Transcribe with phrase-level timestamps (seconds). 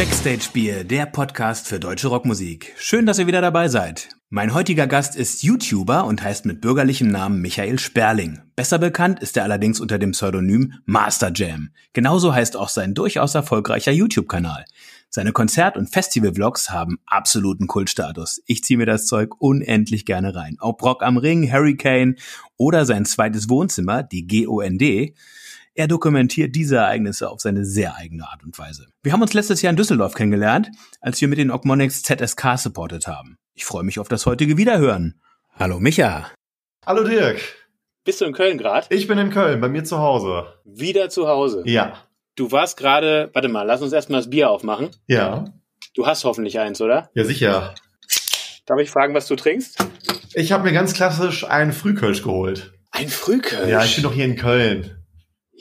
[0.00, 2.72] Backstage Bier, der Podcast für deutsche Rockmusik.
[2.78, 4.08] Schön, dass ihr wieder dabei seid.
[4.30, 8.40] Mein heutiger Gast ist YouTuber und heißt mit bürgerlichem Namen Michael Sperling.
[8.56, 11.68] Besser bekannt ist er allerdings unter dem Pseudonym Master Jam.
[11.92, 14.64] Genauso heißt auch sein durchaus erfolgreicher YouTube-Kanal.
[15.10, 18.40] Seine Konzert- und Festival-Vlogs haben absoluten Kultstatus.
[18.46, 20.56] Ich ziehe mir das Zeug unendlich gerne rein.
[20.60, 22.16] Ob Rock am Ring, Hurricane
[22.56, 25.12] oder sein zweites Wohnzimmer, die GOND,
[25.74, 28.88] er dokumentiert diese Ereignisse auf seine sehr eigene Art und Weise.
[29.02, 30.68] Wir haben uns letztes Jahr in Düsseldorf kennengelernt,
[31.00, 33.36] als wir mit den Ogmonics ZSK supportet haben.
[33.54, 35.20] Ich freue mich auf das heutige Wiederhören.
[35.54, 36.30] Hallo Micha.
[36.84, 37.40] Hallo Dirk.
[38.04, 38.86] Bist du in Köln gerade?
[38.90, 40.54] Ich bin in Köln, bei mir zu Hause.
[40.64, 41.62] Wieder zu Hause?
[41.66, 42.04] Ja.
[42.34, 44.90] Du warst gerade, warte mal, lass uns erstmal das Bier aufmachen.
[45.06, 45.44] Ja.
[45.94, 47.10] Du hast hoffentlich eins, oder?
[47.14, 47.74] Ja, sicher.
[48.66, 49.84] Darf ich fragen, was du trinkst?
[50.34, 52.72] Ich habe mir ganz klassisch einen Frühkölsch geholt.
[52.92, 53.68] Ein Frühkölsch?
[53.68, 54.99] Ja, ich bin doch hier in Köln.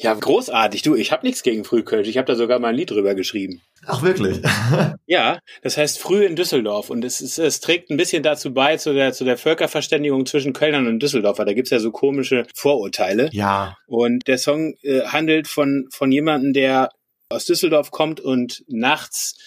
[0.02, 0.82] Ja, großartig.
[0.82, 2.08] Du, ich habe nichts gegen Frühkölsch.
[2.08, 3.62] Ich habe da sogar mal ein Lied drüber geschrieben.
[3.86, 4.42] Ach, wirklich?
[5.06, 6.90] ja, das heißt früh in Düsseldorf.
[6.90, 10.54] Und es, ist, es trägt ein bisschen dazu bei, zu der, zu der Völkerverständigung zwischen
[10.54, 11.44] Kölnern und Düsseldorfer.
[11.44, 13.30] Da gibt's ja so komische Vorurteile.
[13.34, 13.78] Ja.
[13.88, 16.92] Und der Song äh, handelt von, von jemandem, der
[17.30, 19.38] aus Düsseldorf kommt und nachts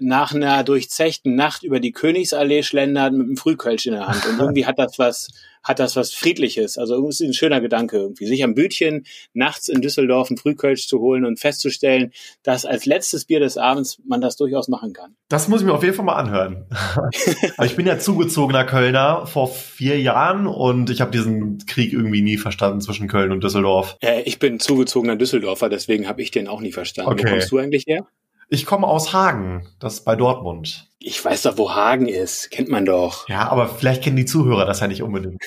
[0.00, 4.26] nach einer durchzechten Nacht über die Königsallee schlendert mit einem Frühkölsch in der Hand.
[4.26, 5.28] Und irgendwie hat das was,
[5.62, 6.78] hat das was Friedliches.
[6.78, 8.26] Also irgendwie ist ein schöner Gedanke irgendwie.
[8.26, 13.24] Sich am Bütchen nachts in Düsseldorf ein Frühkölsch zu holen und festzustellen, dass als letztes
[13.24, 15.16] Bier des Abends man das durchaus machen kann.
[15.28, 16.66] Das muss ich mir auf jeden Fall mal anhören.
[17.64, 22.38] ich bin ja zugezogener Kölner vor vier Jahren und ich habe diesen Krieg irgendwie nie
[22.38, 23.96] verstanden zwischen Köln und Düsseldorf.
[24.00, 27.12] Äh, ich bin zugezogener Düsseldorfer, deswegen habe ich den auch nie verstanden.
[27.12, 27.24] Okay.
[27.24, 28.06] Wo kommst du eigentlich her?
[28.50, 30.88] Ich komme aus Hagen, das ist bei Dortmund.
[31.00, 32.50] Ich weiß doch, wo Hagen ist.
[32.50, 33.28] Kennt man doch.
[33.28, 35.42] Ja, aber vielleicht kennen die Zuhörer das ja nicht unbedingt.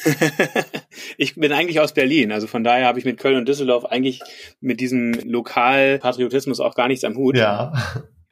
[1.18, 4.22] ich bin eigentlich aus Berlin, also von daher habe ich mit Köln und Düsseldorf eigentlich
[4.60, 7.38] mit diesem Lokalpatriotismus auch gar nichts am Hut.
[7.38, 7.74] Ja.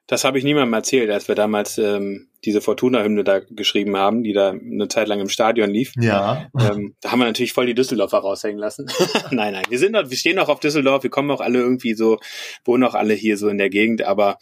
[0.07, 4.33] Das habe ich niemandem erzählt, als wir damals ähm, diese Fortuna-Hymne da geschrieben haben, die
[4.33, 5.93] da eine Zeit lang im Stadion lief.
[5.99, 6.47] Ja.
[6.59, 8.87] Ähm, da haben wir natürlich voll die Düsseldorfer raushängen lassen.
[9.31, 11.93] nein, nein, wir sind noch, wir stehen noch auf Düsseldorf, wir kommen auch alle irgendwie
[11.93, 12.17] so,
[12.65, 14.37] wohnen auch alle hier so in der Gegend, aber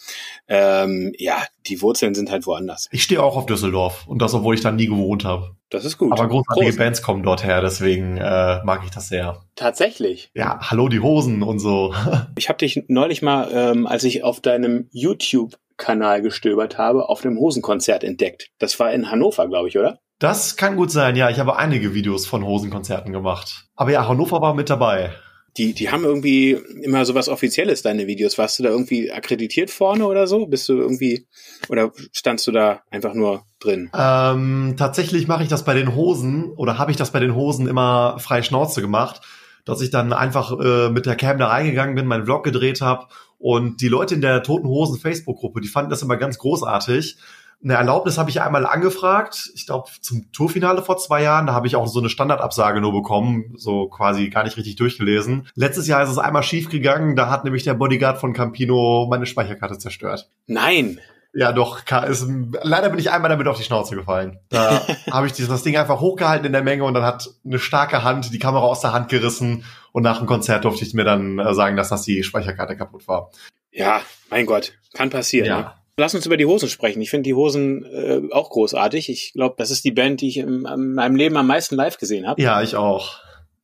[0.47, 2.87] ähm, ja, die Wurzeln sind halt woanders.
[2.91, 5.55] Ich stehe auch auf Düsseldorf und das, obwohl ich da nie gewohnt habe.
[5.69, 6.13] Das ist gut.
[6.13, 6.77] Aber großartige Prost.
[6.77, 9.41] Bands kommen dort her, deswegen äh, mag ich das sehr.
[9.55, 10.31] Tatsächlich.
[10.33, 11.93] Ja, hallo die Hosen und so.
[12.37, 17.23] Ich habe dich neulich mal, ähm, als ich auf deinem YouTube Kanal gestöbert habe, auf
[17.23, 18.49] einem Hosenkonzert entdeckt.
[18.59, 19.99] Das war in Hannover, glaube ich, oder?
[20.19, 21.29] Das kann gut sein, ja.
[21.29, 23.65] Ich habe einige Videos von Hosenkonzerten gemacht.
[23.75, 25.11] Aber ja, Hannover war mit dabei.
[25.57, 26.51] Die, die haben irgendwie
[26.81, 28.37] immer sowas Offizielles, deine Videos.
[28.37, 30.45] Warst du da irgendwie akkreditiert vorne oder so?
[30.45, 31.27] Bist du irgendwie,
[31.69, 33.89] oder standst du da einfach nur drin?
[33.97, 37.67] Ähm, tatsächlich mache ich das bei den Hosen oder habe ich das bei den Hosen
[37.67, 39.21] immer frei Schnauze gemacht,
[39.65, 43.07] dass ich dann einfach äh, mit der Cam da reingegangen bin, meinen Vlog gedreht habe
[43.39, 47.17] und die Leute in der Toten Hosen Facebook-Gruppe, die fanden das immer ganz großartig.
[47.63, 51.65] Eine Erlaubnis habe ich einmal angefragt, ich glaube zum Tourfinale vor zwei Jahren, da habe
[51.65, 55.47] ich auch so eine Standardabsage nur bekommen, so quasi gar nicht richtig durchgelesen.
[55.55, 59.25] Letztes Jahr ist es einmal schief gegangen, da hat nämlich der Bodyguard von Campino meine
[59.25, 60.29] Speicherkarte zerstört.
[60.45, 60.99] Nein.
[61.33, 62.27] Ja, doch, ist,
[62.63, 64.39] leider bin ich einmal damit auf die Schnauze gefallen.
[64.49, 64.81] Da
[65.11, 68.33] habe ich das Ding einfach hochgehalten in der Menge und dann hat eine starke Hand
[68.33, 69.63] die Kamera aus der Hand gerissen
[69.97, 73.07] und nach dem Konzert durfte ich mir dann äh, sagen, dass das die Speicherkarte kaputt
[73.07, 73.31] war.
[73.71, 73.99] Ja,
[74.29, 75.47] mein Gott, kann passieren.
[75.47, 75.59] Ja.
[75.59, 75.71] Ne?
[75.97, 77.01] Lass uns über die Hosen sprechen.
[77.01, 79.09] Ich finde die Hosen äh, auch großartig.
[79.09, 81.97] Ich glaube, das ist die Band, die ich in, in meinem Leben am meisten live
[81.97, 82.39] gesehen habe.
[82.39, 83.21] Ja, ich auch.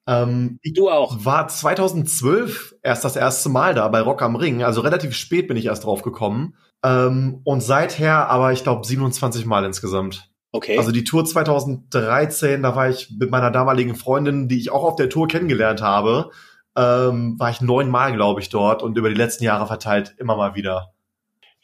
[0.08, 1.24] Ähm, du auch.
[1.24, 4.64] War 2012 erst das erste Mal da bei Rock am Ring.
[4.64, 6.56] Also relativ spät bin ich erst drauf gekommen.
[6.84, 10.32] Ähm, und seither aber, ich glaube, 27 Mal insgesamt.
[10.56, 10.78] Okay.
[10.78, 14.96] Also die Tour 2013, da war ich mit meiner damaligen Freundin, die ich auch auf
[14.96, 16.30] der Tour kennengelernt habe,
[16.78, 20.54] ähm, war ich neunmal, glaube ich, dort und über die letzten Jahre verteilt immer mal
[20.54, 20.93] wieder.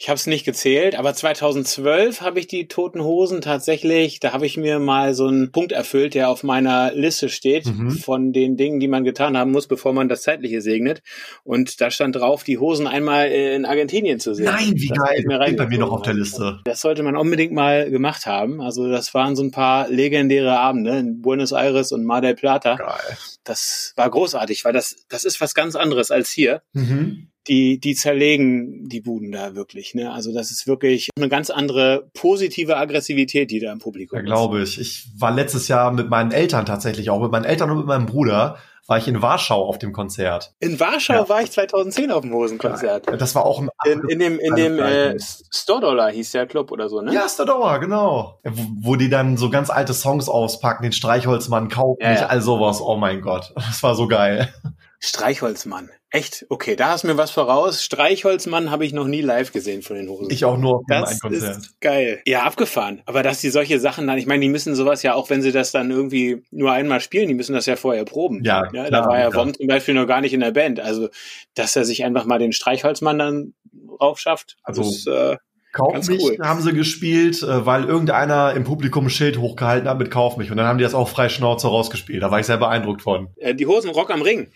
[0.02, 4.46] Ich habe es nicht gezählt, aber 2012 habe ich die Toten Hosen tatsächlich, da habe
[4.46, 7.92] ich mir mal so einen Punkt erfüllt, der auf meiner Liste steht mhm.
[7.92, 11.04] von den Dingen, die man getan haben muss, bevor man das Zeitliche segnet.
[11.44, 14.46] Und da stand drauf, die Hosen einmal in Argentinien zu sehen.
[14.46, 16.62] Nein, wie das geil, steht bei mir noch auf der Liste.
[16.64, 18.62] Das sollte man unbedingt mal gemacht haben.
[18.62, 22.76] Also das waren so ein paar legendäre Abende in Buenos Aires und Mar del Plata.
[22.76, 23.18] Geil.
[23.44, 26.62] Das war großartig, weil das, das ist was ganz anderes als hier.
[26.72, 29.96] Mhm die, die zerlegen die Buden da wirklich.
[29.96, 30.12] Ne?
[30.12, 34.30] Also das ist wirklich eine ganz andere positive Aggressivität, die da im Publikum ja, ist.
[34.30, 34.80] Ja, glaube ich.
[34.80, 38.06] Ich war letztes Jahr mit meinen Eltern tatsächlich auch, mit meinen Eltern und mit meinem
[38.06, 38.58] Bruder
[38.90, 40.54] war ich in Warschau auf dem Konzert.
[40.60, 41.30] In Warschau ja.
[41.30, 43.06] war ich 2010 auf dem Hosenkonzert.
[43.06, 46.48] Ja, das war auch ein in, in dem in dem äh, Store Dollar hieß der
[46.48, 47.14] Club oder so, ne?
[47.14, 48.40] Ja, Store Dollar, genau.
[48.44, 52.26] Wo, wo, die dann so ganz alte Songs auspacken, den Streichholzmann kaufen, ja, ja.
[52.28, 52.82] all sowas.
[52.82, 54.52] Oh mein Gott, das war so geil.
[55.00, 55.90] Streichholzmann.
[56.12, 56.46] Echt?
[56.50, 57.84] Okay, da hast du mir was voraus.
[57.84, 60.32] Streichholzmann habe ich noch nie live gesehen von den Hosen.
[60.32, 61.58] Ich auch nur auf das Konzert.
[61.58, 62.22] ist geil.
[62.26, 63.02] Ja, abgefahren.
[63.06, 65.52] Aber dass die solche Sachen dann, ich meine, die müssen sowas ja, auch wenn sie
[65.52, 68.44] das dann irgendwie nur einmal spielen, die müssen das ja vorher proben.
[68.44, 69.34] Ja, ja klar, da war ja.
[69.34, 70.80] Wom zum Beispiel noch gar nicht in der Band.
[70.80, 71.10] Also,
[71.54, 73.54] dass er sich einfach mal den Streichholzmann dann
[74.02, 75.38] raufschafft, Also, ist, äh,
[75.72, 76.38] Kauf Ganz mich cool.
[76.42, 80.50] haben sie gespielt, äh, weil irgendeiner im Publikum ein Schild hochgehalten hat mit Kauf mich.
[80.50, 82.24] Und dann haben die das auch frei Schnauze rausgespielt.
[82.24, 83.28] Da war ich sehr beeindruckt von.
[83.36, 84.48] äh, die Hosen Rock am Ring.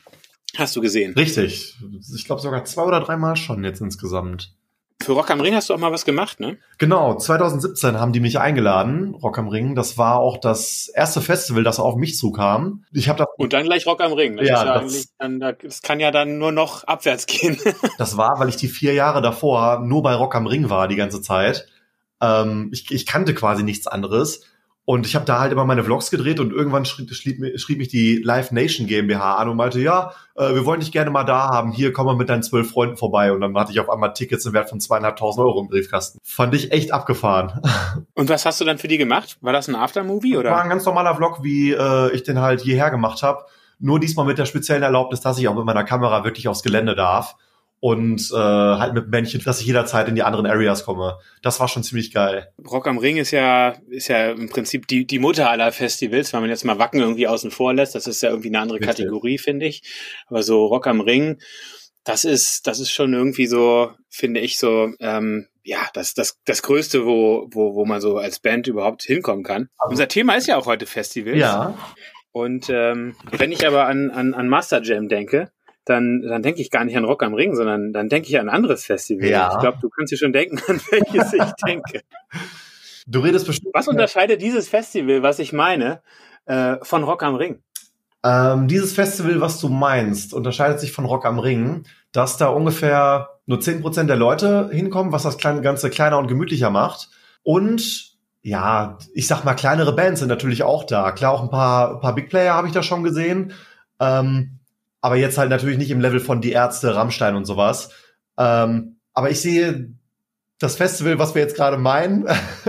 [0.58, 1.14] Hast du gesehen?
[1.14, 1.76] Richtig.
[2.16, 4.54] Ich glaube sogar zwei oder dreimal schon jetzt insgesamt.
[5.02, 6.58] Für Rock am Ring hast du auch mal was gemacht, ne?
[6.78, 9.76] Genau, 2017 haben die mich eingeladen, Rock am Ring.
[9.76, 12.86] Das war auch das erste Festival, das auf mich zukam.
[12.94, 14.38] Ich habe das, Und dann gleich Rock am Ring.
[14.38, 17.58] Das, Ja, das- dann, das kann ja dann nur noch abwärts gehen.
[17.98, 20.96] das war, weil ich die vier Jahre davor nur bei Rock am Ring war die
[20.96, 21.68] ganze Zeit.
[22.22, 24.44] Ähm, ich, ich kannte quasi nichts anderes.
[24.86, 27.88] Und ich habe da halt immer meine Vlogs gedreht und irgendwann schrieb, schrieb, schrieb mich
[27.88, 31.48] die Live Nation GmbH an und meinte, ja, äh, wir wollen dich gerne mal da
[31.48, 31.72] haben.
[31.72, 33.32] Hier, komm mal mit deinen zwölf Freunden vorbei.
[33.32, 36.20] Und dann hatte ich auf einmal Tickets im Wert von zweieinhalbtausend Euro im Briefkasten.
[36.22, 37.62] Fand ich echt abgefahren.
[38.14, 39.38] Und was hast du dann für die gemacht?
[39.40, 40.62] War das ein Aftermovie War oder?
[40.62, 43.46] ein ganz normaler Vlog, wie äh, ich den halt hierher gemacht habe.
[43.80, 46.96] Nur diesmal mit der speziellen Erlaubnis, dass ich auch mit meiner Kamera wirklich aufs Gelände
[46.96, 47.36] darf.
[47.84, 51.18] Und äh, halt mit Männchen, dass ich jederzeit in die anderen Areas komme.
[51.42, 52.48] Das war schon ziemlich geil.
[52.66, 56.40] Rock am Ring ist ja, ist ja im Prinzip die, die Mutter aller Festivals, wenn
[56.40, 57.94] man jetzt mal Wacken irgendwie außen vor lässt.
[57.94, 58.96] Das ist ja irgendwie eine andere Richtig.
[58.96, 59.84] Kategorie, finde ich.
[60.28, 61.42] Aber so Rock am Ring,
[62.06, 66.62] das ist, das ist schon irgendwie so, finde ich so, ähm, ja, das, das, das
[66.62, 69.68] Größte, wo, wo, wo man so als Band überhaupt hinkommen kann.
[69.86, 71.38] Unser Thema ist ja auch heute Festivals.
[71.38, 71.78] Ja,
[72.32, 75.52] Und ähm, wenn ich aber an, an, an Master Jam denke,
[75.86, 78.50] dann, dann denke ich gar nicht an Rock am Ring, sondern dann denke ich an
[78.50, 79.28] ein anderes Festival.
[79.28, 79.52] Ja.
[79.54, 82.02] Ich glaube, du kannst dir schon denken, an welches ich denke.
[83.08, 83.74] du redest bestimmt.
[83.74, 86.02] Was unterscheidet dieses Festival, was ich meine,
[86.46, 87.62] äh, von Rock am Ring?
[88.24, 91.84] Ähm, dieses Festival, was du meinst, unterscheidet sich von Rock am Ring,
[92.14, 97.10] dass da ungefähr nur 10% der Leute hinkommen, was das Ganze kleiner und gemütlicher macht.
[97.44, 101.12] Und ja, ich sag mal, kleinere Bands sind natürlich auch da.
[101.12, 103.54] Klar, auch ein paar, ein paar Big Player habe ich da schon gesehen.
[104.00, 104.60] Ähm,
[105.04, 107.90] aber jetzt halt natürlich nicht im Level von Die Ärzte, Rammstein und sowas.
[108.38, 109.94] Ähm, aber ich sehe
[110.60, 112.26] das Festival, was wir jetzt gerade meinen,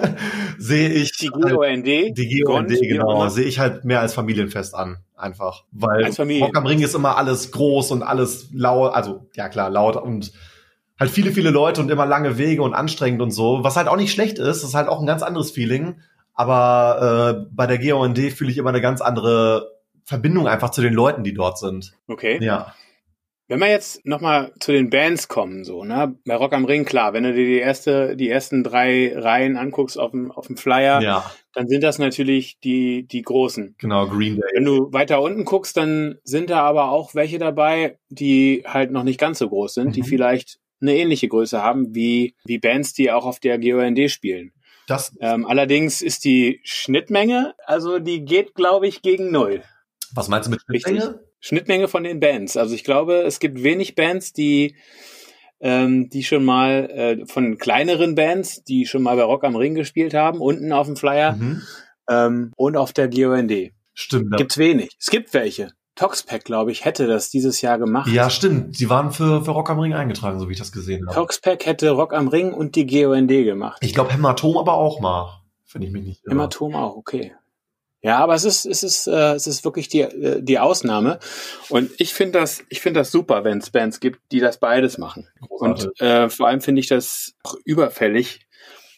[0.59, 1.87] sehe ich Die halt- GOND?
[1.87, 5.63] die GOND, genau, sehe ich halt mehr als Familienfest an, einfach.
[5.71, 6.07] Weil
[6.41, 10.33] Rock am Ring ist immer alles groß und alles laut, also ja klar, laut und
[10.99, 13.97] halt viele, viele Leute und immer lange Wege und anstrengend und so, was halt auch
[13.97, 16.01] nicht schlecht ist, ist halt auch ein ganz anderes Feeling,
[16.35, 19.74] aber äh, bei der GOND fühle ich immer eine ganz andere
[20.05, 21.93] Verbindung einfach zu den Leuten, die dort sind.
[22.09, 22.39] Okay.
[22.43, 22.75] Ja.
[23.47, 26.17] Wenn wir jetzt nochmal zu den Bands kommen, so, ne?
[26.25, 29.99] Bei Rock am Ring, klar, wenn du dir die erste, die ersten drei Reihen anguckst
[29.99, 33.75] auf dem, auf dem Flyer, Ja, dann sind das natürlich die, die großen.
[33.77, 34.45] genau, Green Day.
[34.55, 39.05] Wenn du weiter unten guckst, dann sind da aber auch welche dabei, die halt noch
[39.05, 40.07] nicht ganz so groß sind, die Mhm.
[40.07, 44.53] vielleicht eine ähnliche Größe haben wie, wie Bands, die auch auf der GOND spielen.
[44.87, 49.63] Das, Ähm, allerdings ist die Schnittmenge, also die geht, glaube ich, gegen null.
[50.15, 50.93] Was meinst du mit Richtig.
[50.99, 51.21] Schnittmenge?
[51.41, 52.57] Schnittmenge von den Bands.
[52.57, 54.77] Also ich glaube, es gibt wenig Bands, die
[55.61, 59.75] ähm, die schon mal äh, von kleineren Bands, die schon mal bei Rock am Ring
[59.75, 61.63] gespielt haben, unten auf dem Flyer Mhm.
[62.09, 63.71] ähm, und auf der GOND.
[63.95, 64.37] Stimmt.
[64.37, 64.91] Gibt's wenig.
[65.01, 65.73] Es gibt welche.
[65.95, 68.11] Toxpack, glaube ich, hätte das dieses Jahr gemacht.
[68.11, 68.81] Ja, stimmt.
[68.81, 71.15] Die waren für, für Rock am Ring eingetragen, so wie ich das gesehen habe.
[71.15, 73.79] Toxpack hätte Rock am Ring und die GOND gemacht.
[73.81, 75.41] Ich glaube Hämatom aber auch mal,
[75.73, 76.35] wenn ich mich nicht irre.
[76.35, 77.33] Hämatom auch, okay.
[78.05, 81.19] Ja, aber es ist, es ist, äh, es ist wirklich die, äh, die Ausnahme.
[81.71, 84.99] Und ich finde das, ich finde das super, wenn es Bands gibt, die das beides
[84.99, 85.27] machen.
[85.41, 85.87] Großartig.
[85.87, 88.41] Und äh, vor allem finde ich das auch überfällig,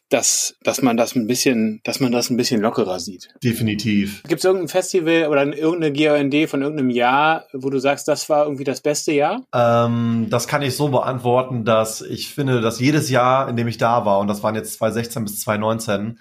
[0.09, 3.29] dass, dass man das ein bisschen, dass man das ein bisschen lockerer sieht.
[3.45, 4.25] Definitiv.
[4.25, 8.45] Gibt es irgendein Festival oder irgendeine GOND von irgendeinem Jahr, wo du sagst, das war
[8.45, 9.45] irgendwie das beste Jahr?
[9.55, 13.79] Ähm, das kann ich so beantworten, dass ich finde, dass jedes Jahr, in dem ich
[13.79, 16.19] da war, und das waren jetzt 2016 bis 2019,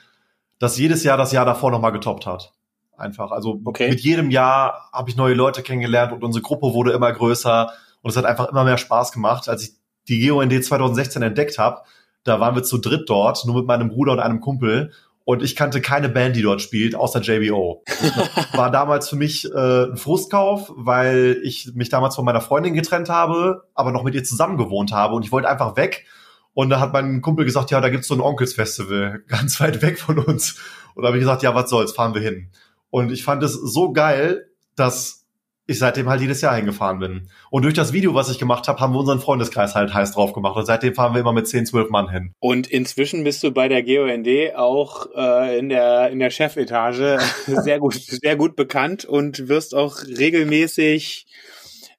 [0.59, 2.53] dass jedes Jahr das Jahr davor nochmal getoppt hat.
[2.97, 3.31] Einfach.
[3.31, 3.89] Also Okay.
[3.89, 7.71] mit jedem Jahr habe ich neue Leute kennengelernt und unsere Gruppe wurde immer größer
[8.01, 9.49] und es hat einfach immer mehr Spaß gemacht.
[9.49, 9.71] Als ich
[10.07, 11.81] die GOND 2016 entdeckt habe,
[12.23, 14.91] da waren wir zu dritt dort, nur mit meinem Bruder und einem Kumpel.
[15.27, 17.83] Und ich kannte keine Band, die dort spielt, außer JBO.
[18.53, 23.09] War damals für mich äh, ein Frustkauf, weil ich mich damals von meiner Freundin getrennt
[23.09, 26.05] habe, aber noch mit ihr zusammen gewohnt habe und ich wollte einfach weg.
[26.53, 29.99] Und da hat mein Kumpel gesagt, ja, da gibt's so ein Onkelsfestival, ganz weit weg
[29.99, 30.59] von uns.
[30.93, 32.51] Und da habe ich gesagt, ja, was soll's, fahren wir hin.
[32.95, 34.47] Und ich fand es so geil,
[34.77, 35.25] dass
[35.67, 37.29] ich seitdem halt jedes Jahr hingefahren bin.
[37.49, 40.31] Und durch das Video, was ich gemacht habe, haben wir unseren Freundeskreis halt heiß drauf
[40.31, 40.55] gemacht.
[40.55, 42.31] Und seitdem fahren wir immer mit 10, 12 Mann hin.
[42.39, 47.79] Und inzwischen bist du bei der GOND auch äh, in der in der Chefetage sehr
[47.79, 51.25] gut sehr gut bekannt und wirst auch regelmäßig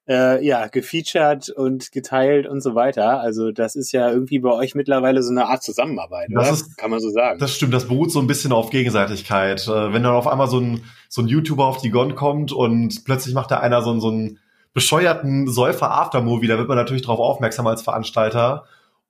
[0.08, 3.20] äh, ja, gefeatured und geteilt und so weiter.
[3.20, 6.52] Also das ist ja irgendwie bei euch mittlerweile so eine Art Zusammenarbeit, Das oder?
[6.56, 7.38] ist- Kann man so sagen.
[7.40, 9.66] Das stimmt, das beruht so ein bisschen auf Gegenseitigkeit.
[9.66, 13.04] Äh, wenn dann auf einmal so ein, so ein YouTuber auf die Gon kommt und
[13.04, 14.38] plötzlich macht da einer so, einen- so einen
[14.74, 18.64] bescheuerten Säufer-Aftermovie, da wird man natürlich drauf aufmerksam als Veranstalter.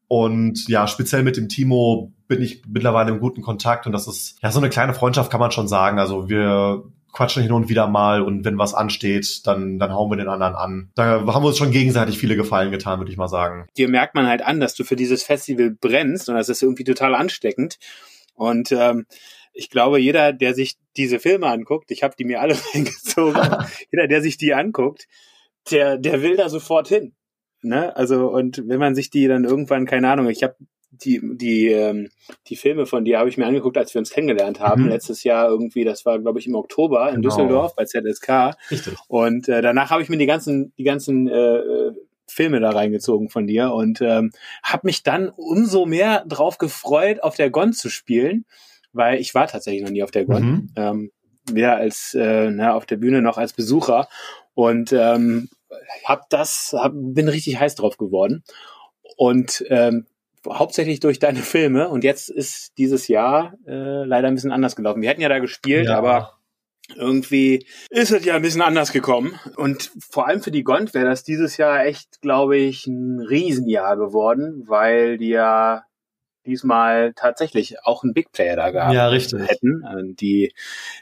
[0.09, 4.39] Und ja, speziell mit dem Timo bin ich mittlerweile im guten Kontakt und das ist
[4.43, 5.99] ja so eine kleine Freundschaft, kann man schon sagen.
[5.99, 6.85] Also wir
[7.17, 10.55] quatschen hin und wieder mal und wenn was ansteht, dann, dann hauen wir den anderen
[10.55, 10.91] an.
[10.97, 13.67] Da haben wir uns schon gegenseitig viele Gefallen getan, würde ich mal sagen.
[13.79, 16.85] dir merkt man halt an, dass du für dieses Festival brennst und das ist irgendwie
[16.85, 17.79] total ansteckend.
[18.35, 19.07] Und ähm,
[19.55, 24.09] ich glaube, jeder, der sich diese Filme anguckt, ich habe die mir alle reingezogen, jeder,
[24.09, 25.07] der sich die anguckt,
[25.71, 27.15] der, der will da sofort hin.
[27.63, 27.97] Ne?
[27.97, 30.57] Also, und wenn man sich die dann irgendwann, keine Ahnung, ich habe
[31.05, 32.09] die, die, ähm,
[32.49, 34.85] die Filme von dir habe ich mir angeguckt, als wir uns kennengelernt haben.
[34.85, 34.89] Mhm.
[34.89, 37.29] Letztes Jahr irgendwie, das war, glaube ich, im Oktober in Genau.
[37.29, 38.57] Düsseldorf bei ZSK.
[38.71, 38.95] Richtig.
[39.09, 41.93] Und äh, danach habe ich mir die ganzen, die ganzen äh,
[42.27, 47.37] Filme da reingezogen von dir und ähm, habe mich dann umso mehr drauf gefreut, auf
[47.37, 48.45] der Gon zu spielen,
[48.93, 50.45] weil ich war tatsächlich noch nie auf der Gon.
[50.45, 50.69] Mhm.
[50.77, 51.11] Ähm,
[51.53, 54.09] weder als äh, na, auf der Bühne noch als Besucher.
[54.55, 55.49] Und ähm,
[56.05, 58.43] hab das, hab, bin richtig heiß drauf geworden.
[59.17, 60.07] Und ähm,
[60.51, 61.89] hauptsächlich durch deine Filme.
[61.89, 65.03] Und jetzt ist dieses Jahr äh, leider ein bisschen anders gelaufen.
[65.03, 65.99] Wir hätten ja da gespielt, Ja.
[65.99, 66.33] aber
[66.95, 69.39] irgendwie ist es ja ein bisschen anders gekommen.
[69.57, 73.97] Und vor allem für die Gond wäre das dieses Jahr echt, glaube ich, ein Riesenjahr
[73.97, 75.83] geworden, weil die ja
[76.47, 79.41] diesmal tatsächlich auch einen Big Player da gehabt Ja, richtig.
[79.49, 79.83] hätten.
[79.85, 80.53] Also Die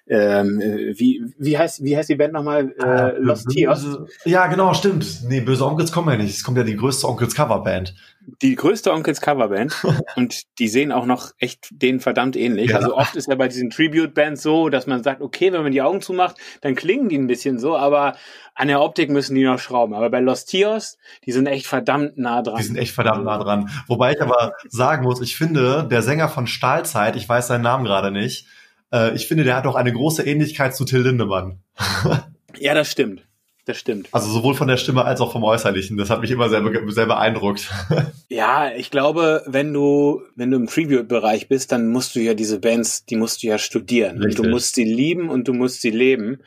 [0.06, 2.72] ähm, äh, wie wie heißt wie heißt die Band nochmal?
[2.82, 3.86] Äh, Lost Tears.
[4.24, 5.24] Ja, genau, stimmt.
[5.28, 6.34] Nee, böse Onkels kommen ja nicht.
[6.34, 7.94] Es kommt ja die größte Onkels Coverband.
[8.42, 9.74] Die größte Onkels Coverband
[10.16, 12.70] und die sehen auch noch echt denen verdammt ähnlich.
[12.70, 12.76] Ja.
[12.76, 15.72] Also oft ist ja bei diesen Tribute Bands so, dass man sagt, okay, wenn man
[15.72, 18.16] die Augen zumacht, dann klingen die ein bisschen so, aber
[18.54, 19.94] an der Optik müssen die noch schrauben.
[19.94, 22.58] Aber bei Los Tios, die sind echt verdammt nah dran.
[22.58, 23.70] Die sind echt verdammt nah dran.
[23.88, 27.84] Wobei ich aber sagen muss, ich finde, der Sänger von Stahlzeit, ich weiß seinen Namen
[27.84, 28.46] gerade nicht,
[28.92, 31.58] äh, ich finde, der hat auch eine große Ähnlichkeit zu Till Lindemann.
[32.58, 33.26] ja, das stimmt.
[33.66, 34.08] Das stimmt.
[34.12, 35.96] Also sowohl von der Stimme als auch vom Äußerlichen.
[35.96, 37.70] Das hat mich immer sehr, be- sehr beeindruckt.
[38.30, 42.58] Ja, ich glaube, wenn du, wenn du im Tribute-Bereich bist, dann musst du ja diese
[42.58, 44.16] Bands, die musst du ja studieren.
[44.16, 44.44] Und Richtig.
[44.44, 46.40] du musst sie lieben und du musst sie leben.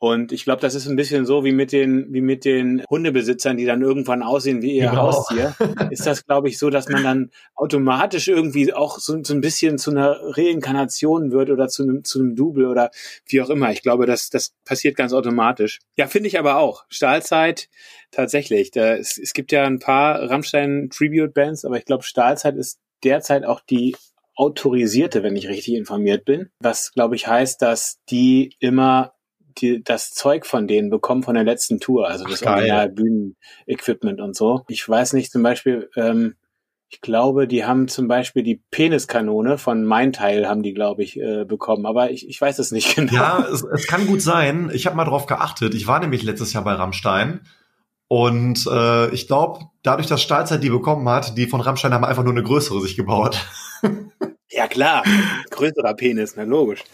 [0.00, 3.56] Und ich glaube, das ist ein bisschen so wie mit den, wie mit den Hundebesitzern,
[3.56, 5.12] die dann irgendwann aussehen wie ihr Genau.
[5.12, 5.54] Haustier.
[5.90, 9.78] Ist das, glaube ich, so, dass man dann automatisch irgendwie auch so, so ein bisschen
[9.78, 12.90] zu einer Reinkarnation wird oder zu einem, zu einem Double oder
[13.26, 13.70] wie auch immer.
[13.70, 15.78] Ich glaube, das, das passiert ganz automatisch.
[15.96, 16.84] Ja, finde ich aber auch.
[16.88, 17.68] Stahlzeit,
[18.10, 18.70] tatsächlich.
[18.72, 23.60] Da, es, es gibt ja ein paar Rammstein-Tribute-Bands, aber ich glaube, Stahlzeit ist derzeit auch
[23.60, 23.96] die
[24.34, 26.50] autorisierte, wenn ich richtig informiert bin.
[26.58, 29.14] Was, glaube ich, heißt, dass die immer
[29.58, 32.56] die, das Zeug von denen bekommen von der letzten Tour, also das Ach.
[32.56, 34.62] Original Bühnenequipment und so.
[34.68, 36.34] Ich weiß nicht, zum Beispiel, ähm,
[36.88, 41.18] ich glaube, die haben zum Beispiel die Peniskanone von Mein Teil haben die, glaube ich,
[41.18, 43.12] äh, bekommen, aber ich, ich weiß es nicht genau.
[43.14, 44.70] Ja, es, es kann gut sein.
[44.72, 45.74] Ich habe mal drauf geachtet.
[45.74, 47.40] Ich war nämlich letztes Jahr bei Rammstein.
[48.06, 52.22] Und äh, ich glaube, dadurch, dass Stahlzeit die bekommen hat, die von Rammstein haben einfach
[52.22, 53.44] nur eine größere sich gebaut.
[54.50, 55.02] Ja, klar.
[55.50, 56.84] Größerer Penis, na logisch.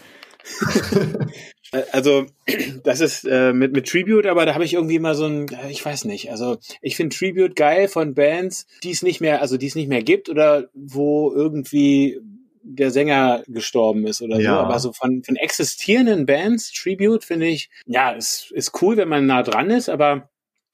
[1.71, 2.25] Äh, also,
[2.83, 5.69] das ist äh, mit, mit Tribute, aber da habe ich irgendwie mal so ein, äh,
[5.69, 9.57] ich weiß nicht, also ich finde Tribute geil von Bands, die es nicht mehr, also
[9.57, 12.19] die es nicht mehr gibt oder wo irgendwie
[12.63, 14.53] der Sänger gestorben ist oder Ja.
[14.53, 14.59] so.
[14.59, 19.25] Aber so von, von existierenden Bands, Tribute, finde ich, ja, ist, ist cool, wenn man
[19.25, 20.29] nah dran ist, aber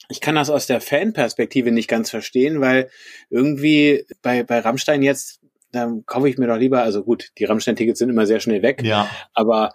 [0.10, 2.90] ich kann das aus der Fanperspektive nicht ganz verstehen, weil
[3.30, 8.00] irgendwie bei, bei Rammstein jetzt, da kaufe ich mir doch lieber, also gut, die Rammstein-Tickets
[8.00, 9.74] sind immer sehr schnell weg, Ja, aber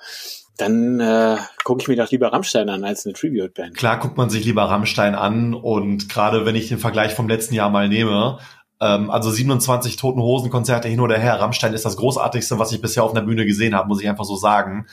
[0.57, 3.77] dann äh, gucke ich mir doch lieber Rammstein an als eine Tribute-Band.
[3.77, 5.55] klar guckt man sich lieber Rammstein an.
[5.55, 8.39] Und gerade wenn ich den Vergleich vom letzten Jahr mal nehme,
[8.81, 12.81] ähm, also 27 Toten Hosen Konzerte hin oder her, Rammstein ist das großartigste, was ich
[12.81, 14.87] bisher auf einer Bühne gesehen habe, muss ich einfach so sagen.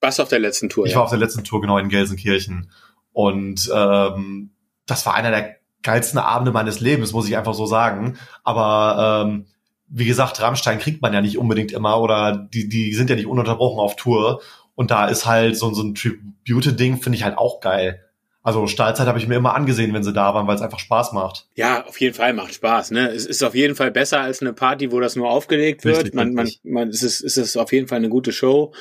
[0.00, 0.98] Was auf der letzten Tour, Ich ja.
[0.98, 2.70] war auf der letzten Tour genau in Gelsenkirchen.
[3.12, 4.50] Und ähm,
[4.86, 8.18] das war einer der geilsten Abende meines Lebens, muss ich einfach so sagen.
[8.42, 9.46] Aber ähm,
[9.88, 13.26] wie gesagt, Rammstein kriegt man ja nicht unbedingt immer oder die, die sind ja nicht
[13.26, 14.40] ununterbrochen auf Tour.
[14.74, 18.00] Und da ist halt so, so ein Tribute-Ding, finde ich halt auch geil.
[18.44, 21.12] Also Stahlzeit habe ich mir immer angesehen, wenn sie da waren, weil es einfach Spaß
[21.12, 21.46] macht.
[21.54, 22.90] Ja, auf jeden Fall macht Spaß.
[22.90, 23.08] Ne?
[23.08, 25.96] Es ist auf jeden Fall besser als eine Party, wo das nur aufgelegt wird.
[25.96, 28.74] Richtig, man, man, man, es ist, es ist auf jeden Fall eine gute Show.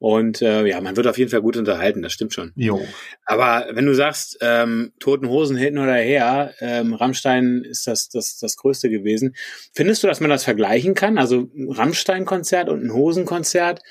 [0.00, 2.52] Und äh, ja, man wird auf jeden Fall gut unterhalten, das stimmt schon.
[2.56, 2.84] Jo.
[3.24, 8.36] Aber wenn du sagst, ähm, Toten Hosen hinten oder her, ähm, Rammstein ist das, das,
[8.38, 9.36] das Größte gewesen.
[9.72, 11.18] Findest du, dass man das vergleichen kann?
[11.18, 13.82] Also ein Rammstein-Konzert und ein Hosenkonzert,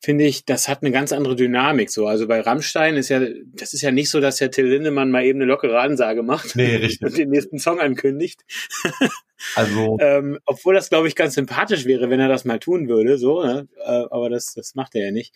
[0.00, 1.90] finde ich, das hat eine ganz andere Dynamik.
[1.90, 3.20] So, also bei Rammstein ist ja,
[3.54, 6.54] das ist ja nicht so, dass der Till Lindemann mal eben eine lockere Ansage macht
[6.56, 7.06] nee, richtig.
[7.06, 8.44] und den nächsten Song ankündigt.
[9.54, 13.18] Also, ähm, obwohl das, glaube ich, ganz sympathisch wäre, wenn er das mal tun würde.
[13.18, 13.68] So, ne?
[13.84, 15.32] äh, aber das, das macht er ja nicht.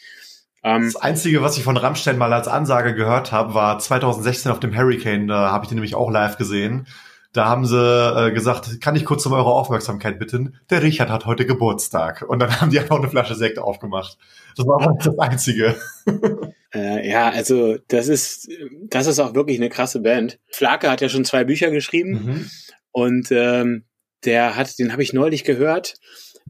[0.65, 4.59] Ähm, das Einzige, was ich von Rammstein mal als Ansage gehört habe, war 2016 auf
[4.59, 5.29] dem Hurricane.
[5.29, 6.89] Da habe ich den nämlich auch live gesehen.
[7.33, 10.57] Da haben sie äh, gesagt, kann ich kurz um eure Aufmerksamkeit bitten?
[10.69, 12.23] Der Richard hat heute Geburtstag.
[12.29, 14.19] Und dann haben die einfach eine Flasche Sekt aufgemacht.
[14.57, 15.77] Das war auch das Einzige.
[16.75, 18.49] Äh, ja, also das ist,
[18.89, 20.39] das ist auch wirklich eine krasse Band.
[20.49, 22.51] Flake hat ja schon zwei Bücher geschrieben mhm.
[22.93, 23.85] und ähm,
[24.25, 25.97] der hat, den habe ich neulich gehört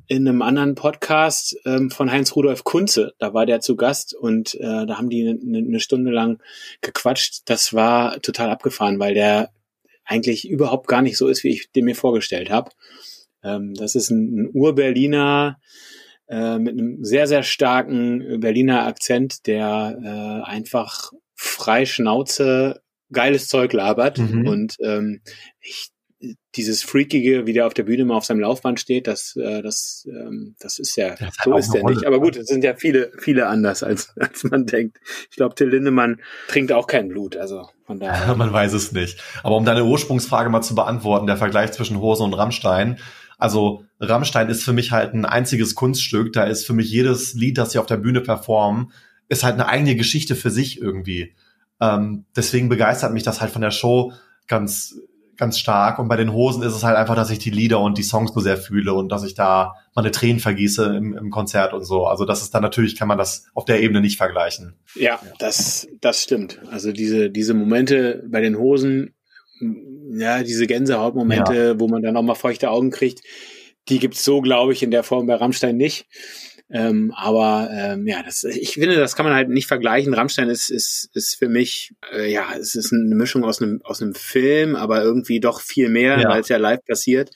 [0.07, 3.15] in einem anderen Podcast ähm, von Heinz Rudolf Kunze.
[3.19, 6.41] Da war der zu Gast und äh, da haben die eine, eine Stunde lang
[6.83, 7.43] gequatscht.
[7.47, 9.51] Das war total abgefahren, weil der
[10.05, 12.71] eigentlich überhaupt gar nicht so ist, wie ich den mir vorgestellt habe.
[13.43, 15.59] Ähm, das ist ein, ein Ur-Berliner
[16.29, 22.83] äh, mit einem sehr, sehr starken Berliner Akzent, der äh, einfach frei Schnauze
[23.13, 24.19] geiles Zeug labert.
[24.19, 24.47] Mhm.
[24.47, 25.21] Und ähm,
[25.61, 25.91] ich
[26.55, 30.07] dieses Freakige, wie der auf der Bühne mal auf seinem Laufband steht, das, äh, das,
[30.09, 32.07] ähm, das ist ja, das so ist der nicht.
[32.07, 34.99] Aber gut, es sind ja viele, viele anders, als, als man denkt.
[35.31, 38.35] Ich glaube, Till Lindemann trinkt auch kein Blut, also von daher.
[38.37, 39.19] man weiß es nicht.
[39.43, 42.99] Aber um deine Ursprungsfrage mal zu beantworten, der Vergleich zwischen Hose und Rammstein.
[43.39, 46.33] Also Rammstein ist für mich halt ein einziges Kunststück.
[46.33, 48.93] Da ist für mich jedes Lied, das sie auf der Bühne performen,
[49.29, 51.35] ist halt eine eigene Geschichte für sich irgendwie.
[51.81, 54.13] Ähm, deswegen begeistert mich das halt von der Show
[54.47, 54.95] ganz
[55.43, 55.99] ganz stark.
[55.99, 58.33] Und bei den Hosen ist es halt einfach, dass ich die Lieder und die Songs
[58.33, 62.07] so sehr fühle und dass ich da meine Tränen vergieße im, im Konzert und so.
[62.07, 64.77] Also das ist dann natürlich, kann man das auf der Ebene nicht vergleichen.
[64.95, 66.61] Ja, das, das stimmt.
[66.71, 69.15] Also diese, diese Momente bei den Hosen,
[70.13, 71.81] ja, diese Gänsehautmomente, ja.
[71.81, 73.21] wo man dann auch mal feuchte Augen kriegt,
[73.89, 76.07] die gibt's so, glaube ich, in der Form bei Rammstein nicht.
[76.75, 80.15] Ähm, aber ähm, ja, das, ich finde, das kann man halt nicht vergleichen.
[80.15, 84.01] Rammstein ist, ist, ist für mich, äh, ja, es ist eine Mischung aus einem, aus
[84.01, 86.31] einem Film, aber irgendwie doch viel mehr, ja.
[86.31, 87.31] weil es ja live passiert.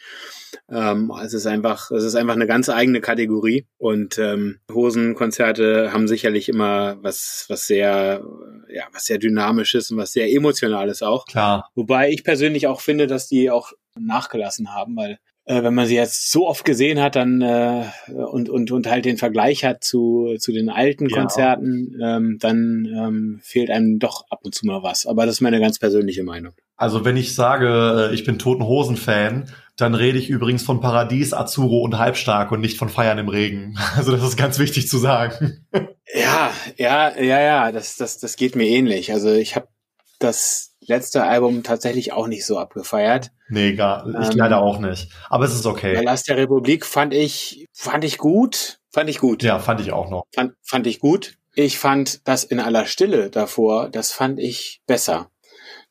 [0.70, 6.08] Ähm, es ist einfach, es ist einfach eine ganz eigene Kategorie und ähm, Hosenkonzerte haben
[6.08, 8.24] sicherlich immer was, was sehr,
[8.68, 11.26] ja, was sehr dynamisches und was sehr emotionales auch.
[11.26, 11.70] Klar.
[11.74, 15.94] Wobei ich persönlich auch finde, dass die auch nachgelassen haben, weil äh, wenn man sie
[15.94, 20.34] jetzt so oft gesehen hat, dann äh, und, und, und halt den Vergleich hat zu,
[20.38, 21.18] zu den alten ja.
[21.18, 25.06] Konzerten, ähm, dann ähm, fehlt einem doch ab und zu mal was.
[25.06, 26.52] Aber das ist meine ganz persönliche Meinung.
[26.76, 31.32] Also wenn ich sage, äh, ich bin Toten Hosen-Fan, dann rede ich übrigens von Paradies,
[31.32, 33.78] Azuro und Halbstark und nicht von Feiern im Regen.
[33.96, 35.66] Also das ist ganz wichtig zu sagen.
[36.14, 39.12] Ja, ja, ja, ja, das, das, das geht mir ähnlich.
[39.12, 39.66] Also ich habe
[40.20, 43.30] das letzte Album tatsächlich auch nicht so abgefeiert.
[43.48, 45.10] Nee, gar, ich ähm, leider auch nicht.
[45.28, 45.94] Aber es ist okay.
[45.94, 48.78] Palast der Republik fand ich, fand ich gut.
[48.92, 49.42] Fand ich gut.
[49.42, 50.24] Ja, fand ich auch noch.
[50.34, 51.36] Fand, fand ich gut.
[51.54, 55.30] Ich fand das in aller Stille davor, das fand ich besser.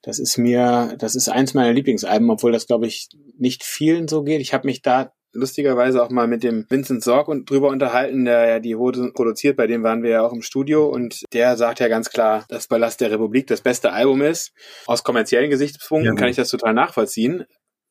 [0.04, 4.22] Das ist mir, das ist eins meiner Lieblingsalben, obwohl das, glaube ich, nicht vielen so
[4.22, 4.40] geht.
[4.40, 8.48] Ich habe mich da lustigerweise auch mal mit dem Vincent Sorg und drüber unterhalten, der
[8.48, 11.80] ja die Hoden produziert, bei dem waren wir ja auch im Studio und der sagt
[11.80, 14.54] ja ganz klar, dass Ballast der Republik das beste Album ist.
[14.88, 17.46] Aus kommerziellen Gesichtspunkten ja, kann ich das total nachvollziehen.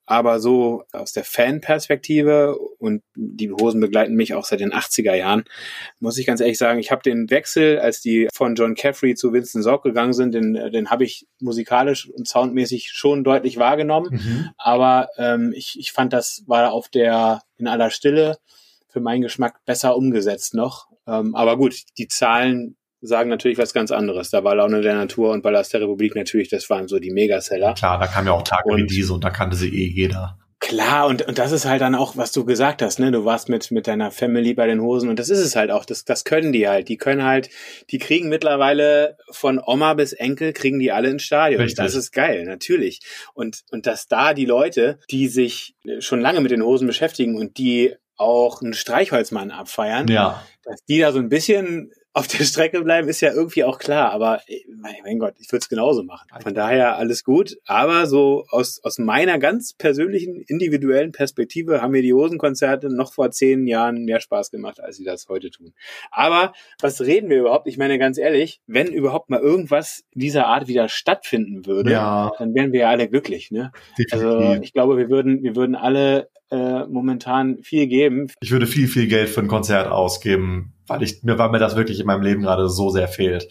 [0.06, 5.44] Aber so aus der Fan-Perspektive und die Hosen begleiten mich auch seit den 80er Jahren,
[5.98, 9.32] muss ich ganz ehrlich sagen, ich habe den Wechsel, als die von John Caffrey zu
[9.32, 14.10] Winston Sorg gegangen sind, den, den habe ich musikalisch und soundmäßig schon deutlich wahrgenommen.
[14.12, 14.50] Mhm.
[14.58, 18.38] Aber ähm, ich, ich fand, das war auf der in aller Stille
[18.88, 20.88] für meinen Geschmack besser umgesetzt noch.
[21.06, 24.30] Ähm, aber gut, die Zahlen sagen natürlich was ganz anderes.
[24.30, 27.74] Da war Laune der Natur und Ballast der Republik natürlich, das waren so die Megaseller.
[27.74, 30.38] Klar, da kam ja auch Tage und, wie diese und da kannte sie eh jeder.
[30.60, 33.12] Klar, und, und das ist halt dann auch, was du gesagt hast, ne?
[33.12, 35.84] Du warst mit, mit deiner Family bei den Hosen und das ist es halt auch.
[35.84, 36.88] Das, das können die halt.
[36.88, 37.50] Die können halt,
[37.90, 41.60] die kriegen mittlerweile von Oma bis Enkel, kriegen die alle ins Stadion.
[41.60, 41.84] Richtig.
[41.84, 43.00] Das ist geil, natürlich.
[43.34, 47.58] Und, und dass da die Leute, die sich schon lange mit den Hosen beschäftigen und
[47.58, 50.42] die auch einen Streichholzmann abfeiern, ja.
[50.62, 54.12] dass die da so ein bisschen auf der Strecke bleiben, ist ja irgendwie auch klar.
[54.12, 54.40] Aber
[55.02, 56.28] mein Gott, ich würde es genauso machen.
[56.40, 57.58] Von daher alles gut.
[57.66, 63.32] Aber so aus, aus meiner ganz persönlichen, individuellen Perspektive haben mir die Hosenkonzerte noch vor
[63.32, 65.74] zehn Jahren mehr Spaß gemacht, als sie das heute tun.
[66.12, 67.66] Aber was reden wir überhaupt?
[67.66, 72.30] Ich meine ganz ehrlich, wenn überhaupt mal irgendwas dieser Art wieder stattfinden würde, ja.
[72.38, 73.50] dann wären wir ja alle glücklich.
[73.50, 73.72] Ne?
[74.12, 78.28] Also ich glaube, wir würden, wir würden alle äh, momentan viel geben.
[78.40, 81.76] Ich würde viel, viel Geld für ein Konzert ausgeben, weil ich mir, weil mir das
[81.76, 83.48] wirklich in meinem Leben gerade so sehr fehlt.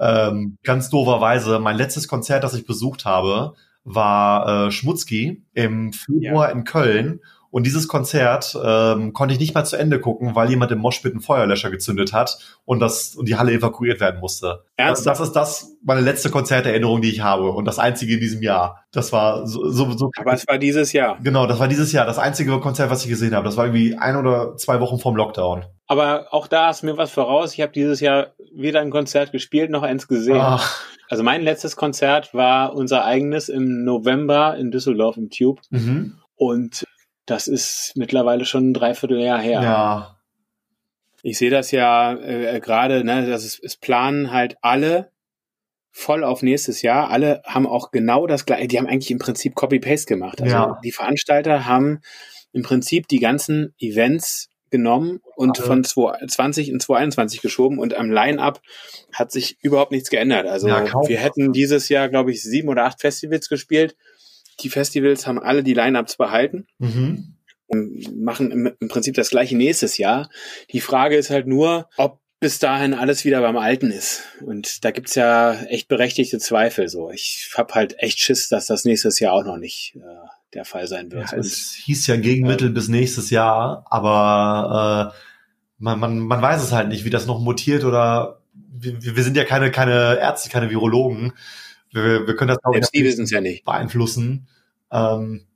[0.00, 6.48] Ähm, ganz dooferweise, mein letztes Konzert, das ich besucht habe, war äh, Schmutzki im Februar
[6.48, 6.54] ja.
[6.54, 7.20] in Köln.
[7.50, 11.12] Und dieses Konzert ähm, konnte ich nicht mal zu Ende gucken, weil jemand im Moshpit
[11.12, 14.64] einen Feuerlöscher gezündet hat und das und die Halle evakuiert werden musste.
[14.76, 18.42] Das, das ist das meine letzte Konzerterinnerung, die ich habe und das einzige in diesem
[18.42, 18.84] Jahr.
[18.92, 21.18] Das war so, so, so Aber es war dieses Jahr.
[21.22, 23.44] Genau, das war dieses Jahr das einzige Konzert, was ich gesehen habe.
[23.44, 25.64] Das war irgendwie ein oder zwei Wochen vorm Lockdown.
[25.86, 27.54] Aber auch da ist mir was voraus.
[27.54, 30.40] Ich habe dieses Jahr weder ein Konzert gespielt noch eins gesehen.
[30.40, 30.84] Ach.
[31.08, 35.60] Also mein letztes Konzert war unser eigenes im November in Düsseldorf im Tube.
[35.70, 36.14] Mhm.
[36.36, 36.84] Und
[37.30, 39.62] das ist mittlerweile schon ein Dreivierteljahr her.
[39.62, 40.16] Ja.
[41.22, 45.10] Ich sehe das ja äh, gerade, ne, das ist, es planen halt alle
[45.92, 47.10] voll auf nächstes Jahr.
[47.10, 50.40] Alle haben auch genau das gleiche, die haben eigentlich im Prinzip Copy-Paste gemacht.
[50.40, 50.80] Also Ja.
[50.82, 52.00] die Veranstalter haben
[52.52, 55.66] im Prinzip die ganzen Events genommen und Alle.
[55.66, 58.62] von 2020 in 2021 geschoben und am Line-Up
[59.12, 60.46] hat sich überhaupt nichts geändert.
[60.46, 63.96] Also Ja, wir hätten dieses Jahr, glaube ich, sieben oder acht Festivals gespielt.
[64.62, 67.34] Die Festivals haben alle die Line-Ups behalten Mhm.
[67.66, 70.28] und machen im, im Prinzip das gleiche nächstes Jahr.
[70.72, 74.22] Die Frage ist halt nur, ob bis dahin alles wieder beim Alten ist.
[74.40, 76.88] Und da gibt's ja echt berechtigte Zweifel.
[76.88, 80.00] So, ich hab halt echt Schiss, dass das nächstes Jahr auch noch nicht äh,
[80.54, 81.30] der Fall sein wird.
[81.30, 85.20] Ja, Und es hieß ja Gegenmittel bis nächstes Jahr, aber äh,
[85.78, 89.36] man, man, man weiß es halt nicht, wie das noch mutiert oder wir, wir sind
[89.36, 91.34] ja keine, keine Ärzte, keine Virologen.
[91.92, 93.64] Wir, wir können das selbst die wissen es ja nicht.
[93.64, 94.48] beeinflussen.
[94.92, 95.46] Ähm,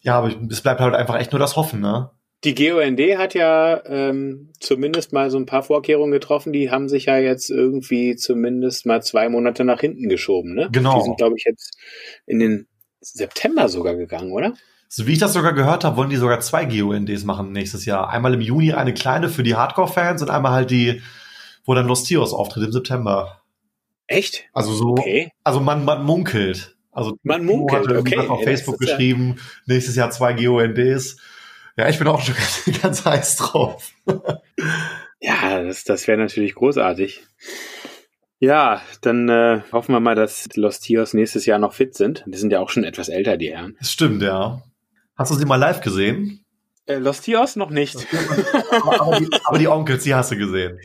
[0.00, 2.10] ja, aber es bleibt halt einfach echt nur das Hoffen, ne?
[2.44, 6.52] Die GOND hat ja ähm, zumindest mal so ein paar Vorkehrungen getroffen.
[6.52, 10.54] Die haben sich ja jetzt irgendwie zumindest mal zwei Monate nach hinten geschoben.
[10.54, 10.68] Ne?
[10.70, 10.98] Genau.
[10.98, 11.78] Die sind, glaube ich, jetzt
[12.26, 12.68] in den
[13.00, 14.52] September sogar gegangen, oder?
[14.88, 18.10] So wie ich das sogar gehört habe, wollen die sogar zwei GONDs machen nächstes Jahr.
[18.10, 21.00] Einmal im Juni eine kleine für die Hardcore-Fans und einmal halt die,
[21.64, 23.40] wo dann Los Tios auftritt im September.
[24.06, 24.44] Echt?
[24.52, 25.30] Also so, Okay.
[25.44, 26.76] also man, man munkelt.
[26.92, 28.28] Also Man munkelt, irgendwas okay.
[28.28, 29.36] auf Ja, Facebook ist ja- geschrieben,
[29.66, 31.16] nächstes Jahr zwei GONDs.
[31.76, 32.34] Ja, ich bin auch schon
[32.66, 33.90] ganz, ganz heiß drauf.
[35.20, 37.24] Ja, das, das wäre natürlich großartig.
[38.38, 42.24] Ja, dann äh, hoffen wir mal, dass Los Tios nächstes Jahr noch fit sind.
[42.26, 43.74] Die sind ja auch schon etwas älter, die Herren.
[43.78, 44.62] Das stimmt, ja.
[45.16, 46.44] Hast du sie mal live gesehen?
[46.86, 47.96] Äh, Los Tios noch nicht.
[48.70, 50.78] aber, aber, die, aber die Onkels, die hast du gesehen.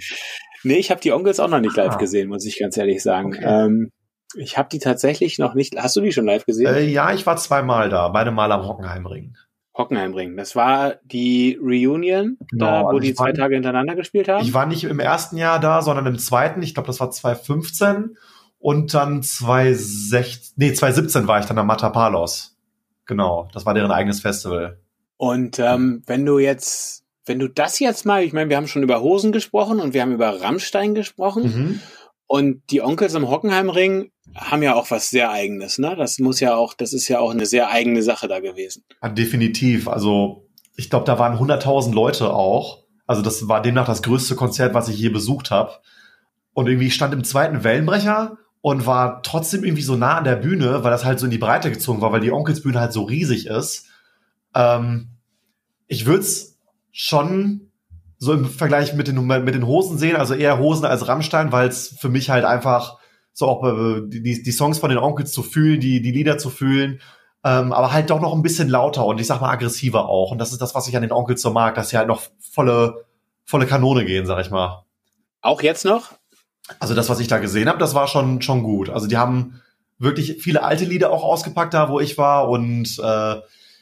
[0.64, 1.98] Nee, ich habe die Onkels auch noch nicht live Ah.
[1.98, 3.34] gesehen, muss ich ganz ehrlich sagen.
[3.36, 3.44] Okay.
[3.46, 3.92] Ähm,
[4.36, 5.76] ich habe die tatsächlich noch nicht.
[5.78, 6.74] Hast du die schon live gesehen?
[6.74, 9.36] Äh, ja, ich war zweimal da, beide Mal am Hockenheimring.
[9.78, 10.36] Hockenheimring.
[10.36, 14.28] Das war die Reunion, Genau, da, wo also die ich war- zwei Tage hintereinander gespielt
[14.28, 14.44] haben.
[14.44, 16.62] Ich war nicht im ersten Jahr da, sondern im zweiten.
[16.62, 18.18] Ich glaube, das war 2015.
[18.60, 22.58] Und dann 2016, nee, 2017 war ich dann am Matapalos.
[23.06, 24.80] Genau, das war deren eigenes Festival.
[25.18, 28.82] Und ähm, wenn du jetzt, wenn du das jetzt mal, ich meine, wir haben schon
[28.82, 31.44] über Hosen gesprochen und wir haben über Rammstein gesprochen.
[31.44, 31.80] Mhm.
[32.26, 35.96] Und die Onkels am Hockenheimring haben ja auch was sehr eigenes, ne?
[35.96, 38.84] Das muss ja auch, das ist ja auch eine sehr eigene Sache da gewesen.
[39.02, 39.88] Ja, definitiv.
[39.88, 42.84] Also, ich glaube, da waren 100.000 Leute auch.
[43.06, 45.74] Also, das war demnach das größte Konzert, was ich je besucht habe.
[46.54, 50.36] Und irgendwie ich stand im zweiten Wellenbrecher und war trotzdem irgendwie so nah an der
[50.36, 53.04] Bühne, weil das halt so in die Breite gezogen war, weil die Onkelsbühne halt so
[53.04, 53.86] riesig ist.
[54.56, 55.10] Ähm,
[55.88, 56.49] ich würde es
[57.02, 57.72] schon
[58.18, 61.70] so im Vergleich mit den, mit den Hosen sehen, also eher Hosen als Rammstein, weil
[61.70, 62.98] es für mich halt einfach
[63.32, 66.50] so auch äh, die, die Songs von den Onkels zu fühlen, die, die Lieder zu
[66.50, 67.00] fühlen,
[67.46, 70.34] ähm, aber halt doch noch ein bisschen lauter und ich sag mal aggressiver auch.
[70.34, 72.22] Und das ist das, was ich an den Onkels so mag, dass sie halt noch
[72.38, 73.06] volle,
[73.46, 74.84] volle Kanone gehen, sag ich mal.
[75.40, 76.12] Auch jetzt noch?
[76.82, 78.90] Also das, was ich da gesehen habe, das war schon, schon gut.
[78.90, 79.62] Also die haben
[80.00, 82.50] wirklich viele alte Lieder auch ausgepackt da, wo ich war.
[82.50, 83.36] Und äh,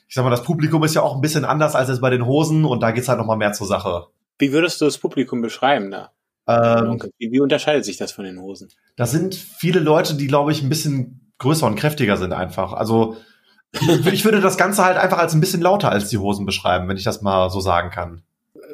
[0.08, 2.26] ich sag mal, das Publikum ist ja auch ein bisschen anders als jetzt bei den
[2.26, 4.08] Hosen und da geht's halt noch mal mehr zur Sache.
[4.40, 6.12] Wie würdest du das Publikum beschreiben da?
[6.48, 8.70] Ähm, Wie, wie unterscheidet sich das von den Hosen?
[8.96, 12.72] das sind viele Leute, die, glaube ich, ein bisschen größer und kräftiger sind einfach.
[12.74, 13.18] Also
[14.12, 16.98] ich würde das Ganze halt einfach als ein bisschen lauter als die Hosen beschreiben, wenn
[16.98, 18.22] ich das mal so sagen kann.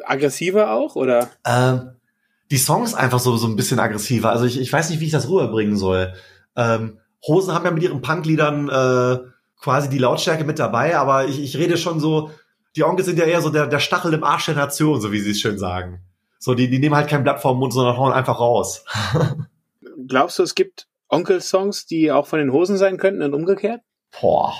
[0.05, 1.29] Aggressiver auch oder?
[1.45, 1.95] Ähm,
[2.51, 4.29] die Songs einfach so, so ein bisschen aggressiver.
[4.29, 6.13] Also ich, ich weiß nicht, wie ich das rüberbringen soll.
[6.55, 9.32] Ähm, Hosen haben ja mit ihren Punkliedern äh,
[9.63, 12.31] quasi die Lautstärke mit dabei, aber ich, ich rede schon so,
[12.75, 15.19] die Onkels sind ja eher so der, der Stachel im Arsch der Nation, so wie
[15.19, 16.01] sie es schön sagen.
[16.37, 18.83] So, die, die nehmen halt kein Blatt vom Mund, sondern hauen einfach raus.
[20.07, 23.79] Glaubst du, es gibt Onkel-Songs, die auch von den Hosen sein könnten und umgekehrt?
[24.19, 24.53] Boah.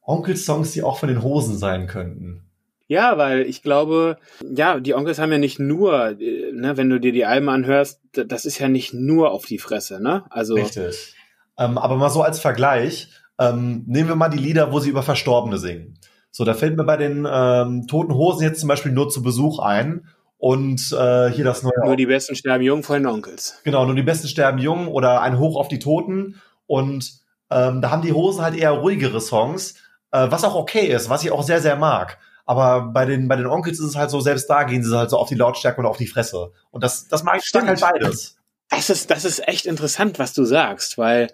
[0.00, 2.48] Onkels-Songs, die auch von den Hosen sein könnten.
[2.86, 6.98] Ja, weil ich glaube, ja, die Onkels haben ja nicht nur, äh, ne, wenn du
[6.98, 10.24] dir die Alben anhörst, das ist ja nicht nur auf die Fresse, ne?
[10.30, 11.14] Also Richtig.
[11.58, 15.02] Ähm, aber mal so als Vergleich, ähm, nehmen wir mal die Lieder, wo sie über
[15.02, 15.98] Verstorbene singen.
[16.30, 19.58] So, da fällt mir bei den ähm, Toten Hosen jetzt zum Beispiel nur zu Besuch
[19.58, 20.06] ein.
[20.38, 21.72] Und äh, hier das neue.
[21.84, 23.60] nur die besten sterben jung von den Onkels.
[23.62, 26.40] genau, nur die Besten sterben jung oder ein Hoch auf die Toten.
[26.66, 27.12] Und
[27.50, 29.74] ähm, da haben die Hosen halt eher ruhigere Songs,
[30.10, 32.18] äh, was auch okay ist, was ich auch sehr, sehr mag.
[32.44, 35.10] Aber bei den, bei den Onkels ist es halt so, selbst da gehen sie halt
[35.10, 36.50] so auf die Lautstärke und auf die Fresse.
[36.70, 37.68] Und das, das mag ich Stimmt.
[37.68, 38.36] halt beides.
[38.68, 41.28] Das ist, das ist echt interessant, was du sagst, weil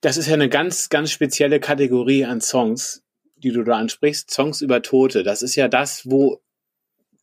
[0.00, 3.02] das ist ja eine ganz, ganz spezielle Kategorie an Songs,
[3.36, 4.30] die du da ansprichst.
[4.30, 5.22] Songs über Tote.
[5.22, 6.40] Das ist ja das, wo,